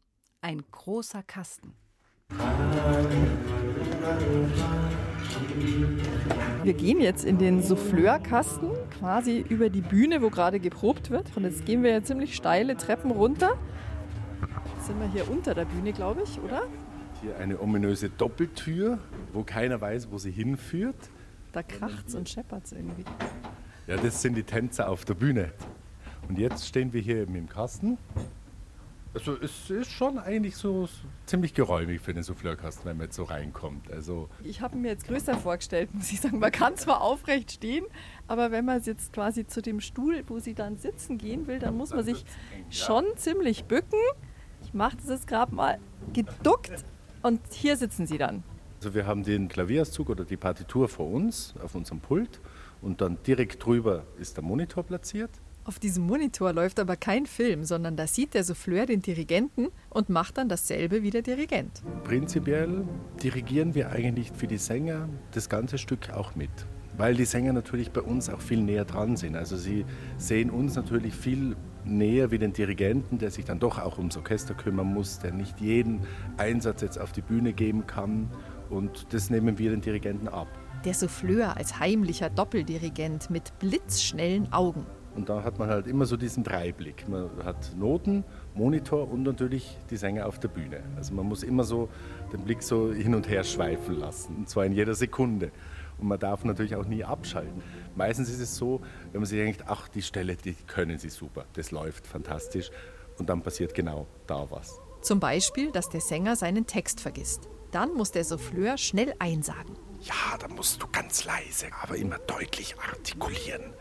[0.40, 1.74] Ein großer Kasten.
[6.62, 11.36] Wir gehen jetzt in den Souffleurkasten, quasi über die Bühne, wo gerade geprobt wird.
[11.36, 13.56] Und jetzt gehen wir ja ziemlich steile Treppen runter.
[14.76, 16.62] Jetzt sind wir hier unter der Bühne, glaube ich, oder?
[17.22, 18.98] Hier eine ominöse Doppeltür,
[19.32, 21.10] wo keiner weiß, wo sie hinführt.
[21.52, 23.04] Da kracht's und scheppert's irgendwie.
[23.86, 25.52] Ja, das sind die Tänzer auf der Bühne.
[26.28, 27.98] Und jetzt stehen wir hier eben im Kasten
[29.14, 30.88] also es ist schon eigentlich so
[31.26, 33.90] ziemlich geräumig für den Souffleurkasten, wenn man jetzt so reinkommt.
[33.90, 36.38] Also ich habe mir jetzt größer vorgestellt, muss ich sagen.
[36.38, 37.86] Man kann zwar aufrecht stehen,
[38.26, 41.76] aber wenn man jetzt quasi zu dem Stuhl, wo sie dann sitzen gehen will, dann
[41.76, 42.24] muss man sich
[42.70, 43.98] schon ziemlich bücken.
[44.62, 45.78] Ich mache das jetzt gerade mal
[46.12, 46.84] geduckt
[47.22, 48.42] und hier sitzen sie dann.
[48.78, 52.40] Also wir haben den Klavierauszug oder die Partitur vor uns auf unserem Pult
[52.80, 55.30] und dann direkt drüber ist der Monitor platziert.
[55.68, 60.08] Auf diesem Monitor läuft aber kein Film, sondern da sieht der Souffleur den Dirigenten und
[60.08, 61.82] macht dann dasselbe wie der Dirigent.
[62.04, 62.88] Prinzipiell
[63.22, 66.48] dirigieren wir eigentlich für die Sänger das ganze Stück auch mit.
[66.96, 69.36] Weil die Sänger natürlich bei uns auch viel näher dran sind.
[69.36, 69.84] Also sie
[70.16, 71.54] sehen uns natürlich viel
[71.84, 75.60] näher wie den Dirigenten, der sich dann doch auch ums Orchester kümmern muss, der nicht
[75.60, 76.00] jeden
[76.38, 78.30] Einsatz jetzt auf die Bühne geben kann.
[78.70, 80.48] Und das nehmen wir den Dirigenten ab.
[80.86, 84.86] Der Souffleur als heimlicher Doppeldirigent mit blitzschnellen Augen.
[85.14, 87.08] Und da hat man halt immer so diesen Dreiblick.
[87.08, 90.82] Man hat Noten, Monitor und natürlich die Sänger auf der Bühne.
[90.96, 91.88] Also man muss immer so
[92.32, 95.50] den Blick so hin und her schweifen lassen, und zwar in jeder Sekunde.
[95.98, 97.62] Und man darf natürlich auch nie abschalten.
[97.96, 98.80] Meistens ist es so,
[99.12, 102.70] wenn man sich denkt, ach, die Stelle, die können sie super, das läuft fantastisch.
[103.18, 104.80] Und dann passiert genau da was.
[105.02, 107.48] Zum Beispiel, dass der Sänger seinen Text vergisst.
[107.72, 109.74] Dann muss der Souffleur schnell einsagen.
[110.00, 113.72] Ja, da musst du ganz leise, aber immer deutlich artikulieren.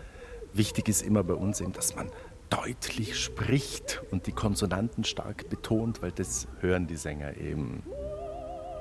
[0.58, 2.10] Wichtig ist immer bei uns eben, dass man
[2.50, 7.84] deutlich spricht und die Konsonanten stark betont, weil das hören die Sänger eben.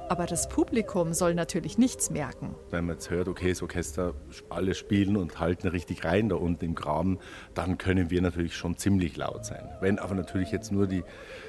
[0.08, 2.54] Aber das Publikum soll natürlich nichts merken.
[2.70, 4.14] Wenn man jetzt hört, okay, das Orchester,
[4.48, 7.18] alle spielen und halten richtig rein da unten im Graben,
[7.52, 9.68] dann können wir natürlich schon ziemlich laut sein.
[9.82, 11.04] Wenn aber natürlich jetzt nur die,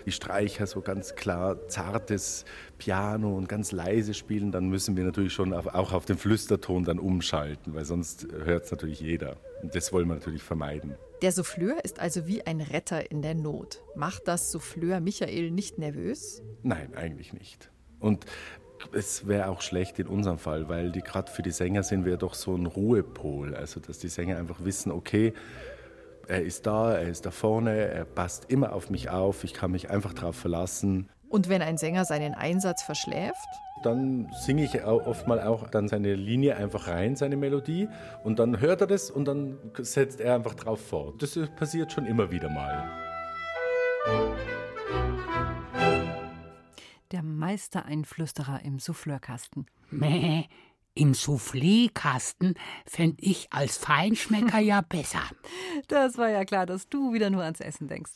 [0.06, 2.44] die Streicher so ganz klar zartes
[2.80, 6.84] Piano und ganz leise spielen, dann müssen wir natürlich schon auf, auch auf den Flüsterton
[6.84, 9.38] dann umschalten, weil sonst hört es natürlich jeder.
[9.62, 10.96] Und das wollen wir natürlich vermeiden.
[11.22, 13.82] Der Souffleur ist also wie ein Retter in der Not.
[13.96, 16.44] Macht das Souffleur Michael nicht nervös?
[16.62, 17.72] Nein, eigentlich nicht.
[18.00, 18.26] Und
[18.94, 22.18] es wäre auch schlecht in unserem Fall, weil die gerade für die Sänger sind wir
[22.18, 23.56] doch so ein Ruhepol.
[23.56, 25.34] Also dass die Sänger einfach wissen, okay,
[26.28, 29.72] er ist da, er ist da vorne, er passt immer auf mich auf, ich kann
[29.72, 31.10] mich einfach darauf verlassen.
[31.30, 33.48] Und wenn ein Sänger seinen Einsatz verschläft?
[33.84, 37.88] Dann singe ich oft mal auch dann seine Linie einfach rein, seine Melodie,
[38.24, 41.22] und dann hört er das und dann setzt er einfach drauf fort.
[41.22, 42.84] Das passiert schon immer wieder mal.
[47.12, 49.68] Der Meistereinflüsterer im Souffleurkasten.
[49.90, 50.46] Mäh,
[50.98, 52.56] im Soufflé-Kasten
[52.86, 55.22] fände ich als Feinschmecker ja besser.
[55.88, 58.14] Das war ja klar, dass du wieder nur ans Essen denkst.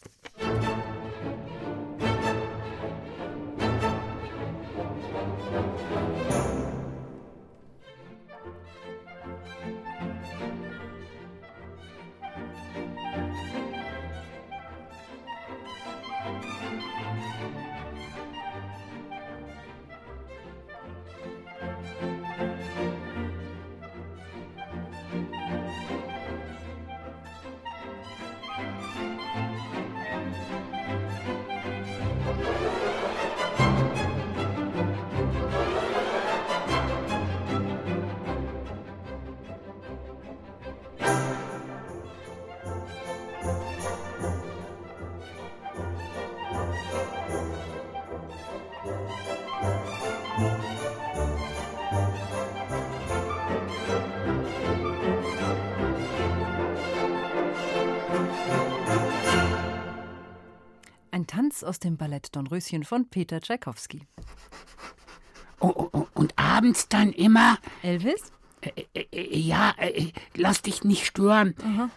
[61.62, 64.08] Satz aus dem Ballett Dornröschen von Peter Tschaikowski.
[65.60, 67.58] Oh, oh, und abends dann immer.
[67.84, 68.32] Elvis?
[68.62, 71.56] Äh, äh, ja, äh, lass dich nicht stören.
[71.64, 71.90] Aha.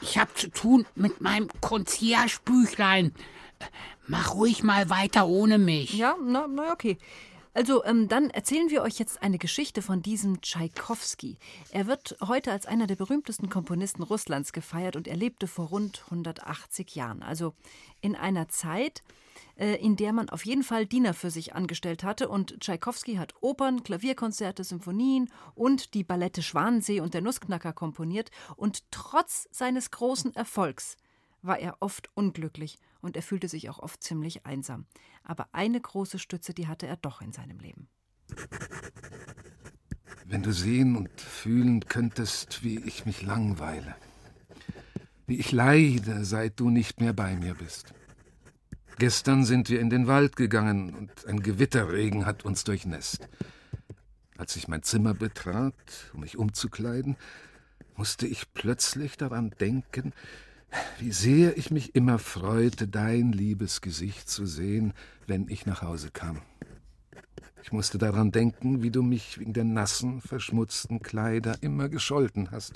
[0.00, 3.12] Ich hab zu tun mit meinem Concierge-Büchlein.
[4.06, 5.94] Mach ruhig mal weiter ohne mich.
[5.94, 6.98] Ja, na, na okay.
[7.54, 11.36] Also, ähm, dann erzählen wir euch jetzt eine Geschichte von diesem Tschaikowski.
[11.70, 16.02] Er wird heute als einer der berühmtesten Komponisten Russlands gefeiert und er lebte vor rund
[16.06, 17.22] 180 Jahren.
[17.22, 17.52] Also
[18.00, 19.02] in einer Zeit,
[19.56, 22.30] äh, in der man auf jeden Fall Diener für sich angestellt hatte.
[22.30, 28.30] Und Tschaikowski hat Opern, Klavierkonzerte, Symphonien und die Ballette Schwanensee und der Nussknacker komponiert.
[28.56, 30.96] Und trotz seines großen Erfolgs
[31.42, 34.86] war er oft unglücklich und er fühlte sich auch oft ziemlich einsam.
[35.24, 37.88] Aber eine große Stütze, die hatte er doch in seinem Leben.
[40.24, 43.96] Wenn du sehen und fühlen könntest, wie ich mich langweile,
[45.26, 47.92] wie ich leide, seit du nicht mehr bei mir bist.
[48.98, 53.28] Gestern sind wir in den Wald gegangen und ein Gewitterregen hat uns durchnässt.
[54.38, 55.74] Als ich mein Zimmer betrat,
[56.14, 57.16] um mich umzukleiden,
[57.96, 60.12] musste ich plötzlich daran denken,
[60.98, 64.94] wie sehr ich mich immer freute, dein liebes Gesicht zu sehen,
[65.26, 66.42] wenn ich nach Hause kam.
[67.62, 72.74] Ich musste daran denken, wie du mich wegen der nassen, verschmutzten Kleider immer gescholten hast.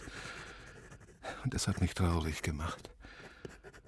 [1.44, 2.90] Und es hat mich traurig gemacht.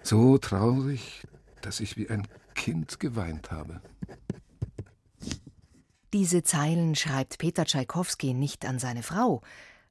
[0.03, 1.27] So traurig,
[1.61, 3.81] dass ich wie ein Kind geweint habe.
[6.13, 9.43] Diese Zeilen schreibt Peter Tschaikowski nicht an seine Frau,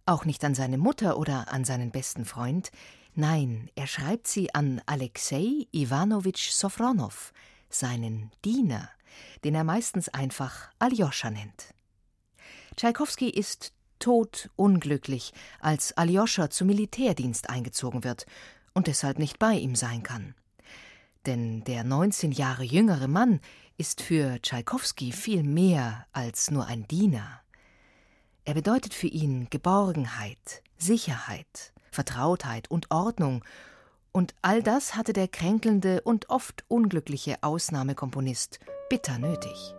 [0.05, 2.71] auch nicht an seine Mutter oder an seinen besten Freund.
[3.19, 7.33] Nein, er schreibt sie an Alexei Iwanowitsch Sofronow,
[7.67, 8.91] seinen Diener,
[9.43, 11.73] den er meistens einfach Aljoscha nennt.
[12.75, 18.27] Tschaikowski ist todunglücklich, als Aljoscha zum Militärdienst eingezogen wird
[18.75, 20.35] und deshalb nicht bei ihm sein kann.
[21.25, 23.39] Denn der 19 Jahre jüngere Mann
[23.77, 27.41] ist für Tschaikowski viel mehr als nur ein Diener.
[28.45, 33.43] Er bedeutet für ihn Geborgenheit, Sicherheit, Vertrautheit und Ordnung,
[34.11, 39.73] und all das hatte der kränkelnde und oft unglückliche Ausnahmekomponist bitter nötig.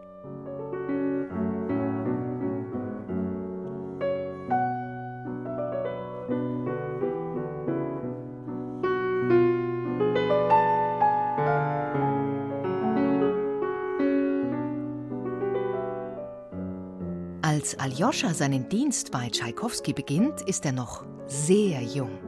[17.69, 22.19] Als Aljoscha seinen Dienst bei Tschaikowski beginnt, ist er noch sehr jung.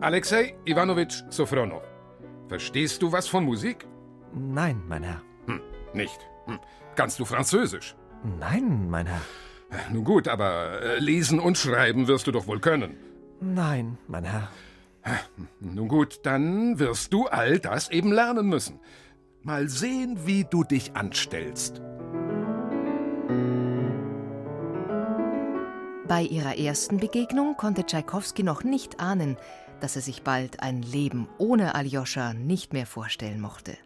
[0.00, 1.82] Alexei Iwanowitsch Sofronow,
[2.46, 3.84] verstehst du was von Musik?
[4.32, 5.22] Nein, mein Herr.
[5.46, 5.60] Hm,
[5.92, 6.20] nicht.
[6.46, 6.60] Hm.
[6.94, 7.96] Kannst du Französisch?
[8.38, 9.22] Nein, mein Herr.
[9.92, 12.94] Nun gut, aber äh, lesen und schreiben wirst du doch wohl können.
[13.40, 14.50] Nein, mein Herr.
[15.58, 18.78] Nun gut, dann wirst du all das eben lernen müssen.
[19.42, 21.82] Mal sehen, wie du dich anstellst.
[26.06, 29.36] Bei ihrer ersten Begegnung konnte Tschaikowski noch nicht ahnen,
[29.80, 33.76] dass er sich bald ein Leben ohne Aljoscha nicht mehr vorstellen mochte.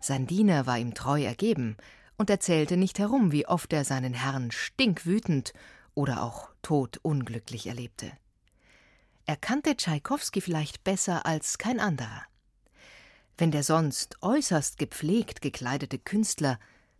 [0.00, 1.76] Sein Diener war ihm treu ergeben
[2.16, 5.52] und erzählte nicht herum, wie oft er seinen Herrn stinkwütend
[5.94, 8.12] oder auch todunglücklich erlebte.
[9.26, 12.22] Er kannte Tschaikowski vielleicht besser als kein anderer.
[13.38, 16.58] Wenn der sonst äußerst gepflegt gekleidete Künstler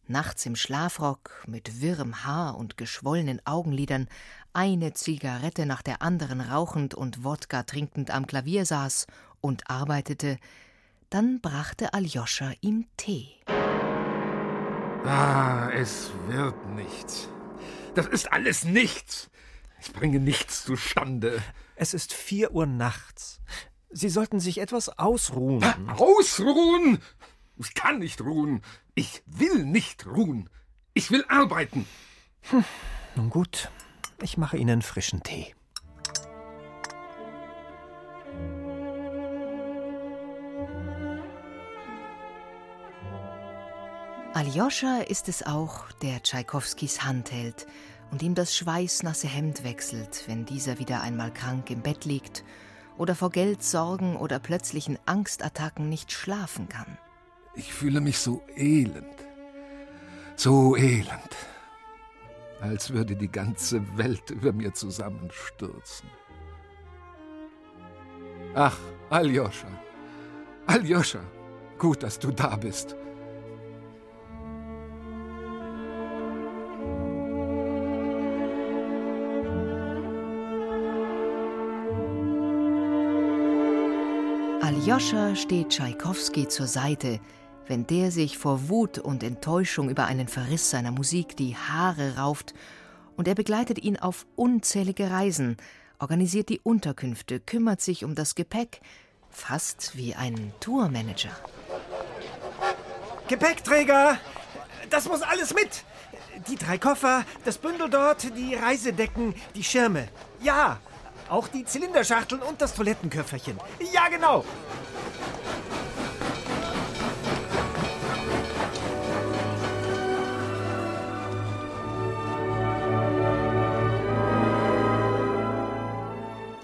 [0.09, 4.09] nachts im Schlafrock mit wirrem Haar und geschwollenen Augenlidern,
[4.53, 9.07] eine Zigarette nach der anderen rauchend und Wodka trinkend am Klavier saß
[9.41, 10.39] und arbeitete,
[11.11, 13.29] dann brachte Aljoscha ihm Tee.
[15.05, 17.29] Ah, es wird nichts.
[17.95, 19.31] Das ist alles nichts.
[19.81, 21.43] Ich bringe nichts zustande.
[21.77, 23.41] Es ist vier Uhr nachts.
[23.91, 25.63] Sie sollten sich etwas ausruhen.
[25.89, 26.99] Ausruhen?
[27.57, 28.63] Ich kann nicht ruhen.
[28.95, 30.51] Ich will nicht ruhen.
[30.93, 31.87] Ich will arbeiten.
[32.43, 32.65] Hm,
[33.17, 33.71] nun gut,
[34.23, 35.55] ich mache Ihnen frischen Tee.
[44.35, 47.67] Aljoscha ist es auch, der Tschaikowskis Hand hält
[48.11, 52.45] und ihm das schweißnasse Hemd wechselt, wenn dieser wieder einmal krank im Bett liegt
[52.99, 56.99] oder vor Geldsorgen oder plötzlichen Angstattacken nicht schlafen kann.
[57.57, 59.15] Ich fühle mich so elend,
[60.35, 61.37] so elend,
[62.61, 66.09] als würde die ganze Welt über mir zusammenstürzen.
[68.55, 68.77] Ach,
[69.11, 69.69] Aljoscha,
[70.67, 71.21] Aljoscha,
[71.79, 72.97] gut, dass du da bist.
[84.61, 87.21] Aljoscha steht Tschaikowski zur Seite,
[87.67, 92.55] wenn der sich vor Wut und Enttäuschung über einen Verriss seiner Musik die Haare rauft,
[93.17, 95.57] und er begleitet ihn auf unzählige Reisen,
[95.99, 98.81] organisiert die Unterkünfte, kümmert sich um das Gepäck,
[99.31, 101.31] fast wie ein Tourmanager.
[103.29, 104.19] Gepäckträger!
[104.91, 105.85] Das muss alles mit!
[106.49, 110.09] Die drei Koffer, das Bündel dort, die Reisedecken, die Schirme.
[110.43, 110.79] Ja,
[111.29, 113.59] auch die Zylinderschachteln und das Toilettenköfferchen.
[113.93, 114.45] Ja, genau.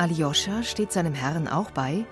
[0.00, 2.06] Aljoscha steht seinem Herrn auch bei,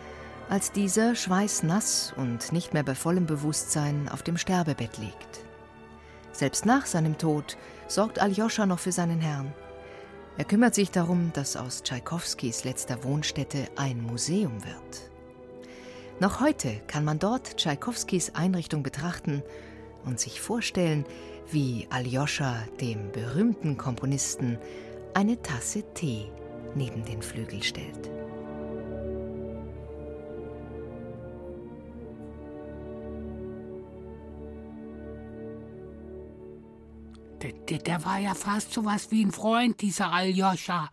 [0.51, 5.41] als dieser schweißnass und nicht mehr bei vollem Bewusstsein auf dem Sterbebett liegt.
[6.31, 9.55] Selbst nach seinem Tod sorgt Aljoscha noch für seinen Herrn.
[10.37, 15.11] Er kümmert sich darum, dass aus Tschaikowskis letzter Wohnstätte ein Museum wird.
[16.21, 19.43] Noch heute kann man dort Tschaikowskis Einrichtung betrachten
[20.05, 21.07] und sich vorstellen,
[21.51, 24.59] wie Aljoscha dem berühmten Komponisten
[25.15, 26.31] eine Tasse Tee
[26.75, 28.11] neben den Flügel stellt.
[37.43, 40.91] Der, der, der, war ja fast so was wie ein Freund, dieser Aljoscha.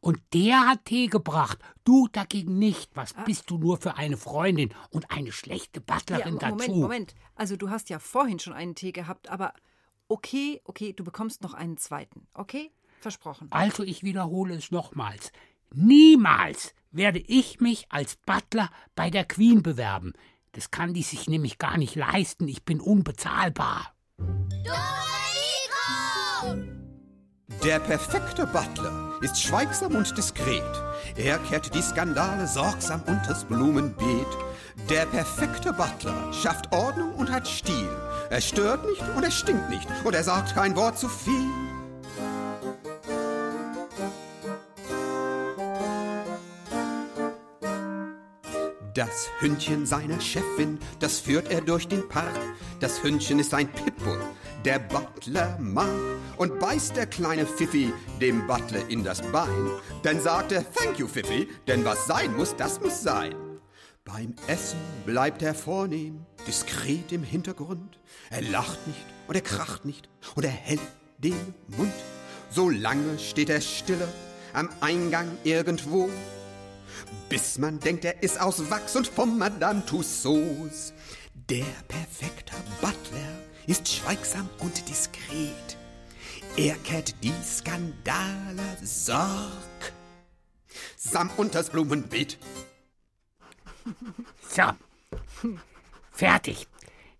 [0.00, 1.58] Und der hat Tee gebracht.
[1.84, 2.90] Du dagegen nicht.
[2.94, 6.74] Was bist du nur für eine Freundin und eine schlechte Butlerin ja, Moment, dazu?
[6.74, 7.14] Moment.
[7.36, 9.54] Also du hast ja vorhin schon einen Tee gehabt, aber
[10.08, 12.26] okay, okay, du bekommst noch einen zweiten.
[12.34, 12.70] Okay?
[13.04, 13.48] Versprochen.
[13.50, 15.30] Also ich wiederhole es nochmals.
[15.74, 20.14] Niemals werde ich mich als Butler bei der Queen bewerben.
[20.52, 22.48] Das kann die sich nämlich gar nicht leisten.
[22.48, 23.94] Ich bin unbezahlbar.
[27.62, 30.62] Der perfekte Butler ist schweigsam und diskret.
[31.16, 34.26] Er kehrt die Skandale sorgsam unters Blumenbeet.
[34.88, 37.90] Der perfekte Butler schafft Ordnung und hat Stil.
[38.30, 41.73] Er stört nicht und er stinkt nicht und er sagt kein Wort zu viel.
[48.94, 52.38] Das Hündchen seiner Chefin, das führt er durch den Park.
[52.78, 54.20] Das Hündchen ist ein Pitbull,
[54.64, 55.88] der Butler mag.
[56.36, 59.70] Und beißt der kleine Pfiffi dem Butler in das Bein.
[60.04, 63.34] Dann sagt er, thank you, Pfiffi, denn was sein muss, das muss sein.
[64.04, 67.98] Beim Essen bleibt er vornehm, diskret im Hintergrund.
[68.30, 70.80] Er lacht nicht und er kracht nicht und er hält
[71.18, 71.92] den Mund.
[72.48, 74.06] So lange steht er stille
[74.52, 76.10] am Eingang irgendwo
[77.28, 80.92] bis man denkt, er ist aus Wachs und vom Madame Tussauds.
[81.48, 85.76] Der perfekte Butler ist schweigsam und diskret.
[86.56, 89.92] Er kehrt die Skandale Sorg
[91.04, 92.38] sam unters Blumenbeet.
[94.48, 94.62] So,
[96.12, 96.66] fertig.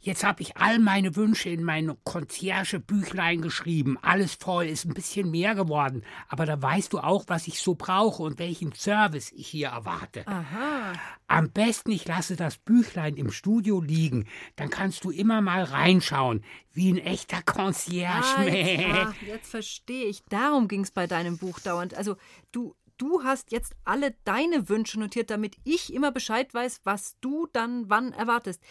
[0.05, 3.97] Jetzt habe ich all meine Wünsche in mein Concierge-Büchlein geschrieben.
[4.03, 6.05] Alles voll, ist ein bisschen mehr geworden.
[6.29, 10.27] Aber da weißt du auch, was ich so brauche und welchen Service ich hier erwarte.
[10.29, 10.93] Aha.
[11.27, 14.27] Am besten, ich lasse das Büchlein im Studio liegen.
[14.57, 16.45] Dann kannst du immer mal reinschauen,
[16.75, 18.27] wie ein echter Concierge.
[18.37, 20.23] Ah, jetzt, ah, jetzt verstehe ich.
[20.29, 21.95] Darum ging es bei deinem Buch dauernd.
[21.95, 22.17] Also,
[22.53, 27.49] du, du hast jetzt alle deine Wünsche notiert, damit ich immer Bescheid weiß, was du
[27.53, 28.63] dann wann erwartest.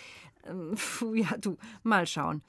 [0.45, 0.75] Ähm,
[1.13, 2.41] ja, du, mal schauen.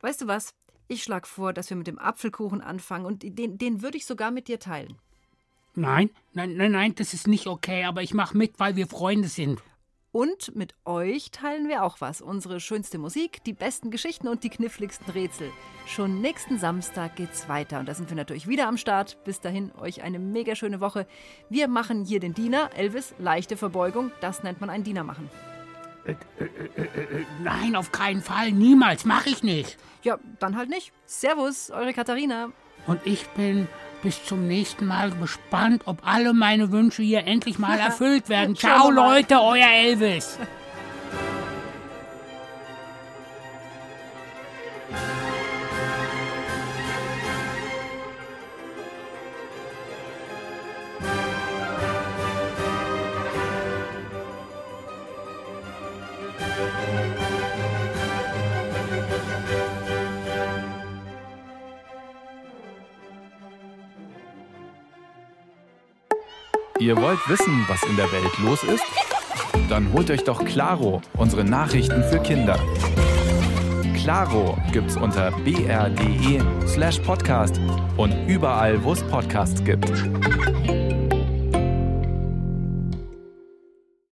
[0.00, 0.54] Weißt du was?
[0.88, 4.30] Ich schlage vor, dass wir mit dem Apfelkuchen anfangen und den, den würde ich sogar
[4.30, 4.96] mit dir teilen.
[5.76, 9.28] Nein, nein, nein, nein, das ist nicht okay, aber ich mache mit, weil wir Freunde
[9.28, 9.62] sind.
[10.12, 12.20] Und mit euch teilen wir auch was.
[12.20, 15.52] Unsere schönste Musik, die besten Geschichten und die kniffligsten Rätsel.
[15.86, 17.78] Schon nächsten Samstag geht's weiter.
[17.78, 19.22] Und da sind wir natürlich wieder am Start.
[19.24, 21.06] Bis dahin euch eine mega schöne Woche.
[21.48, 22.70] Wir machen hier den Diener.
[22.76, 24.10] Elvis, leichte Verbeugung.
[24.20, 25.30] Das nennt man ein Diener machen.
[26.04, 28.50] Äh, äh, äh, nein, auf keinen Fall.
[28.50, 29.04] Niemals.
[29.04, 29.78] Mache ich nicht.
[30.02, 30.92] Ja, dann halt nicht.
[31.06, 32.50] Servus, eure Katharina.
[32.86, 33.68] Und ich bin
[34.02, 38.56] bis zum nächsten Mal gespannt, ob alle meine Wünsche hier endlich mal erfüllt werden.
[38.56, 40.38] Ciao, Leute, euer Elvis.
[66.80, 68.82] Ihr wollt wissen, was in der Welt los ist?
[69.68, 72.58] Dann holt euch doch Claro, unsere Nachrichten für Kinder.
[73.94, 77.60] Claro gibt's unter br.de slash podcast
[77.98, 79.92] und überall, wo es Podcasts gibt.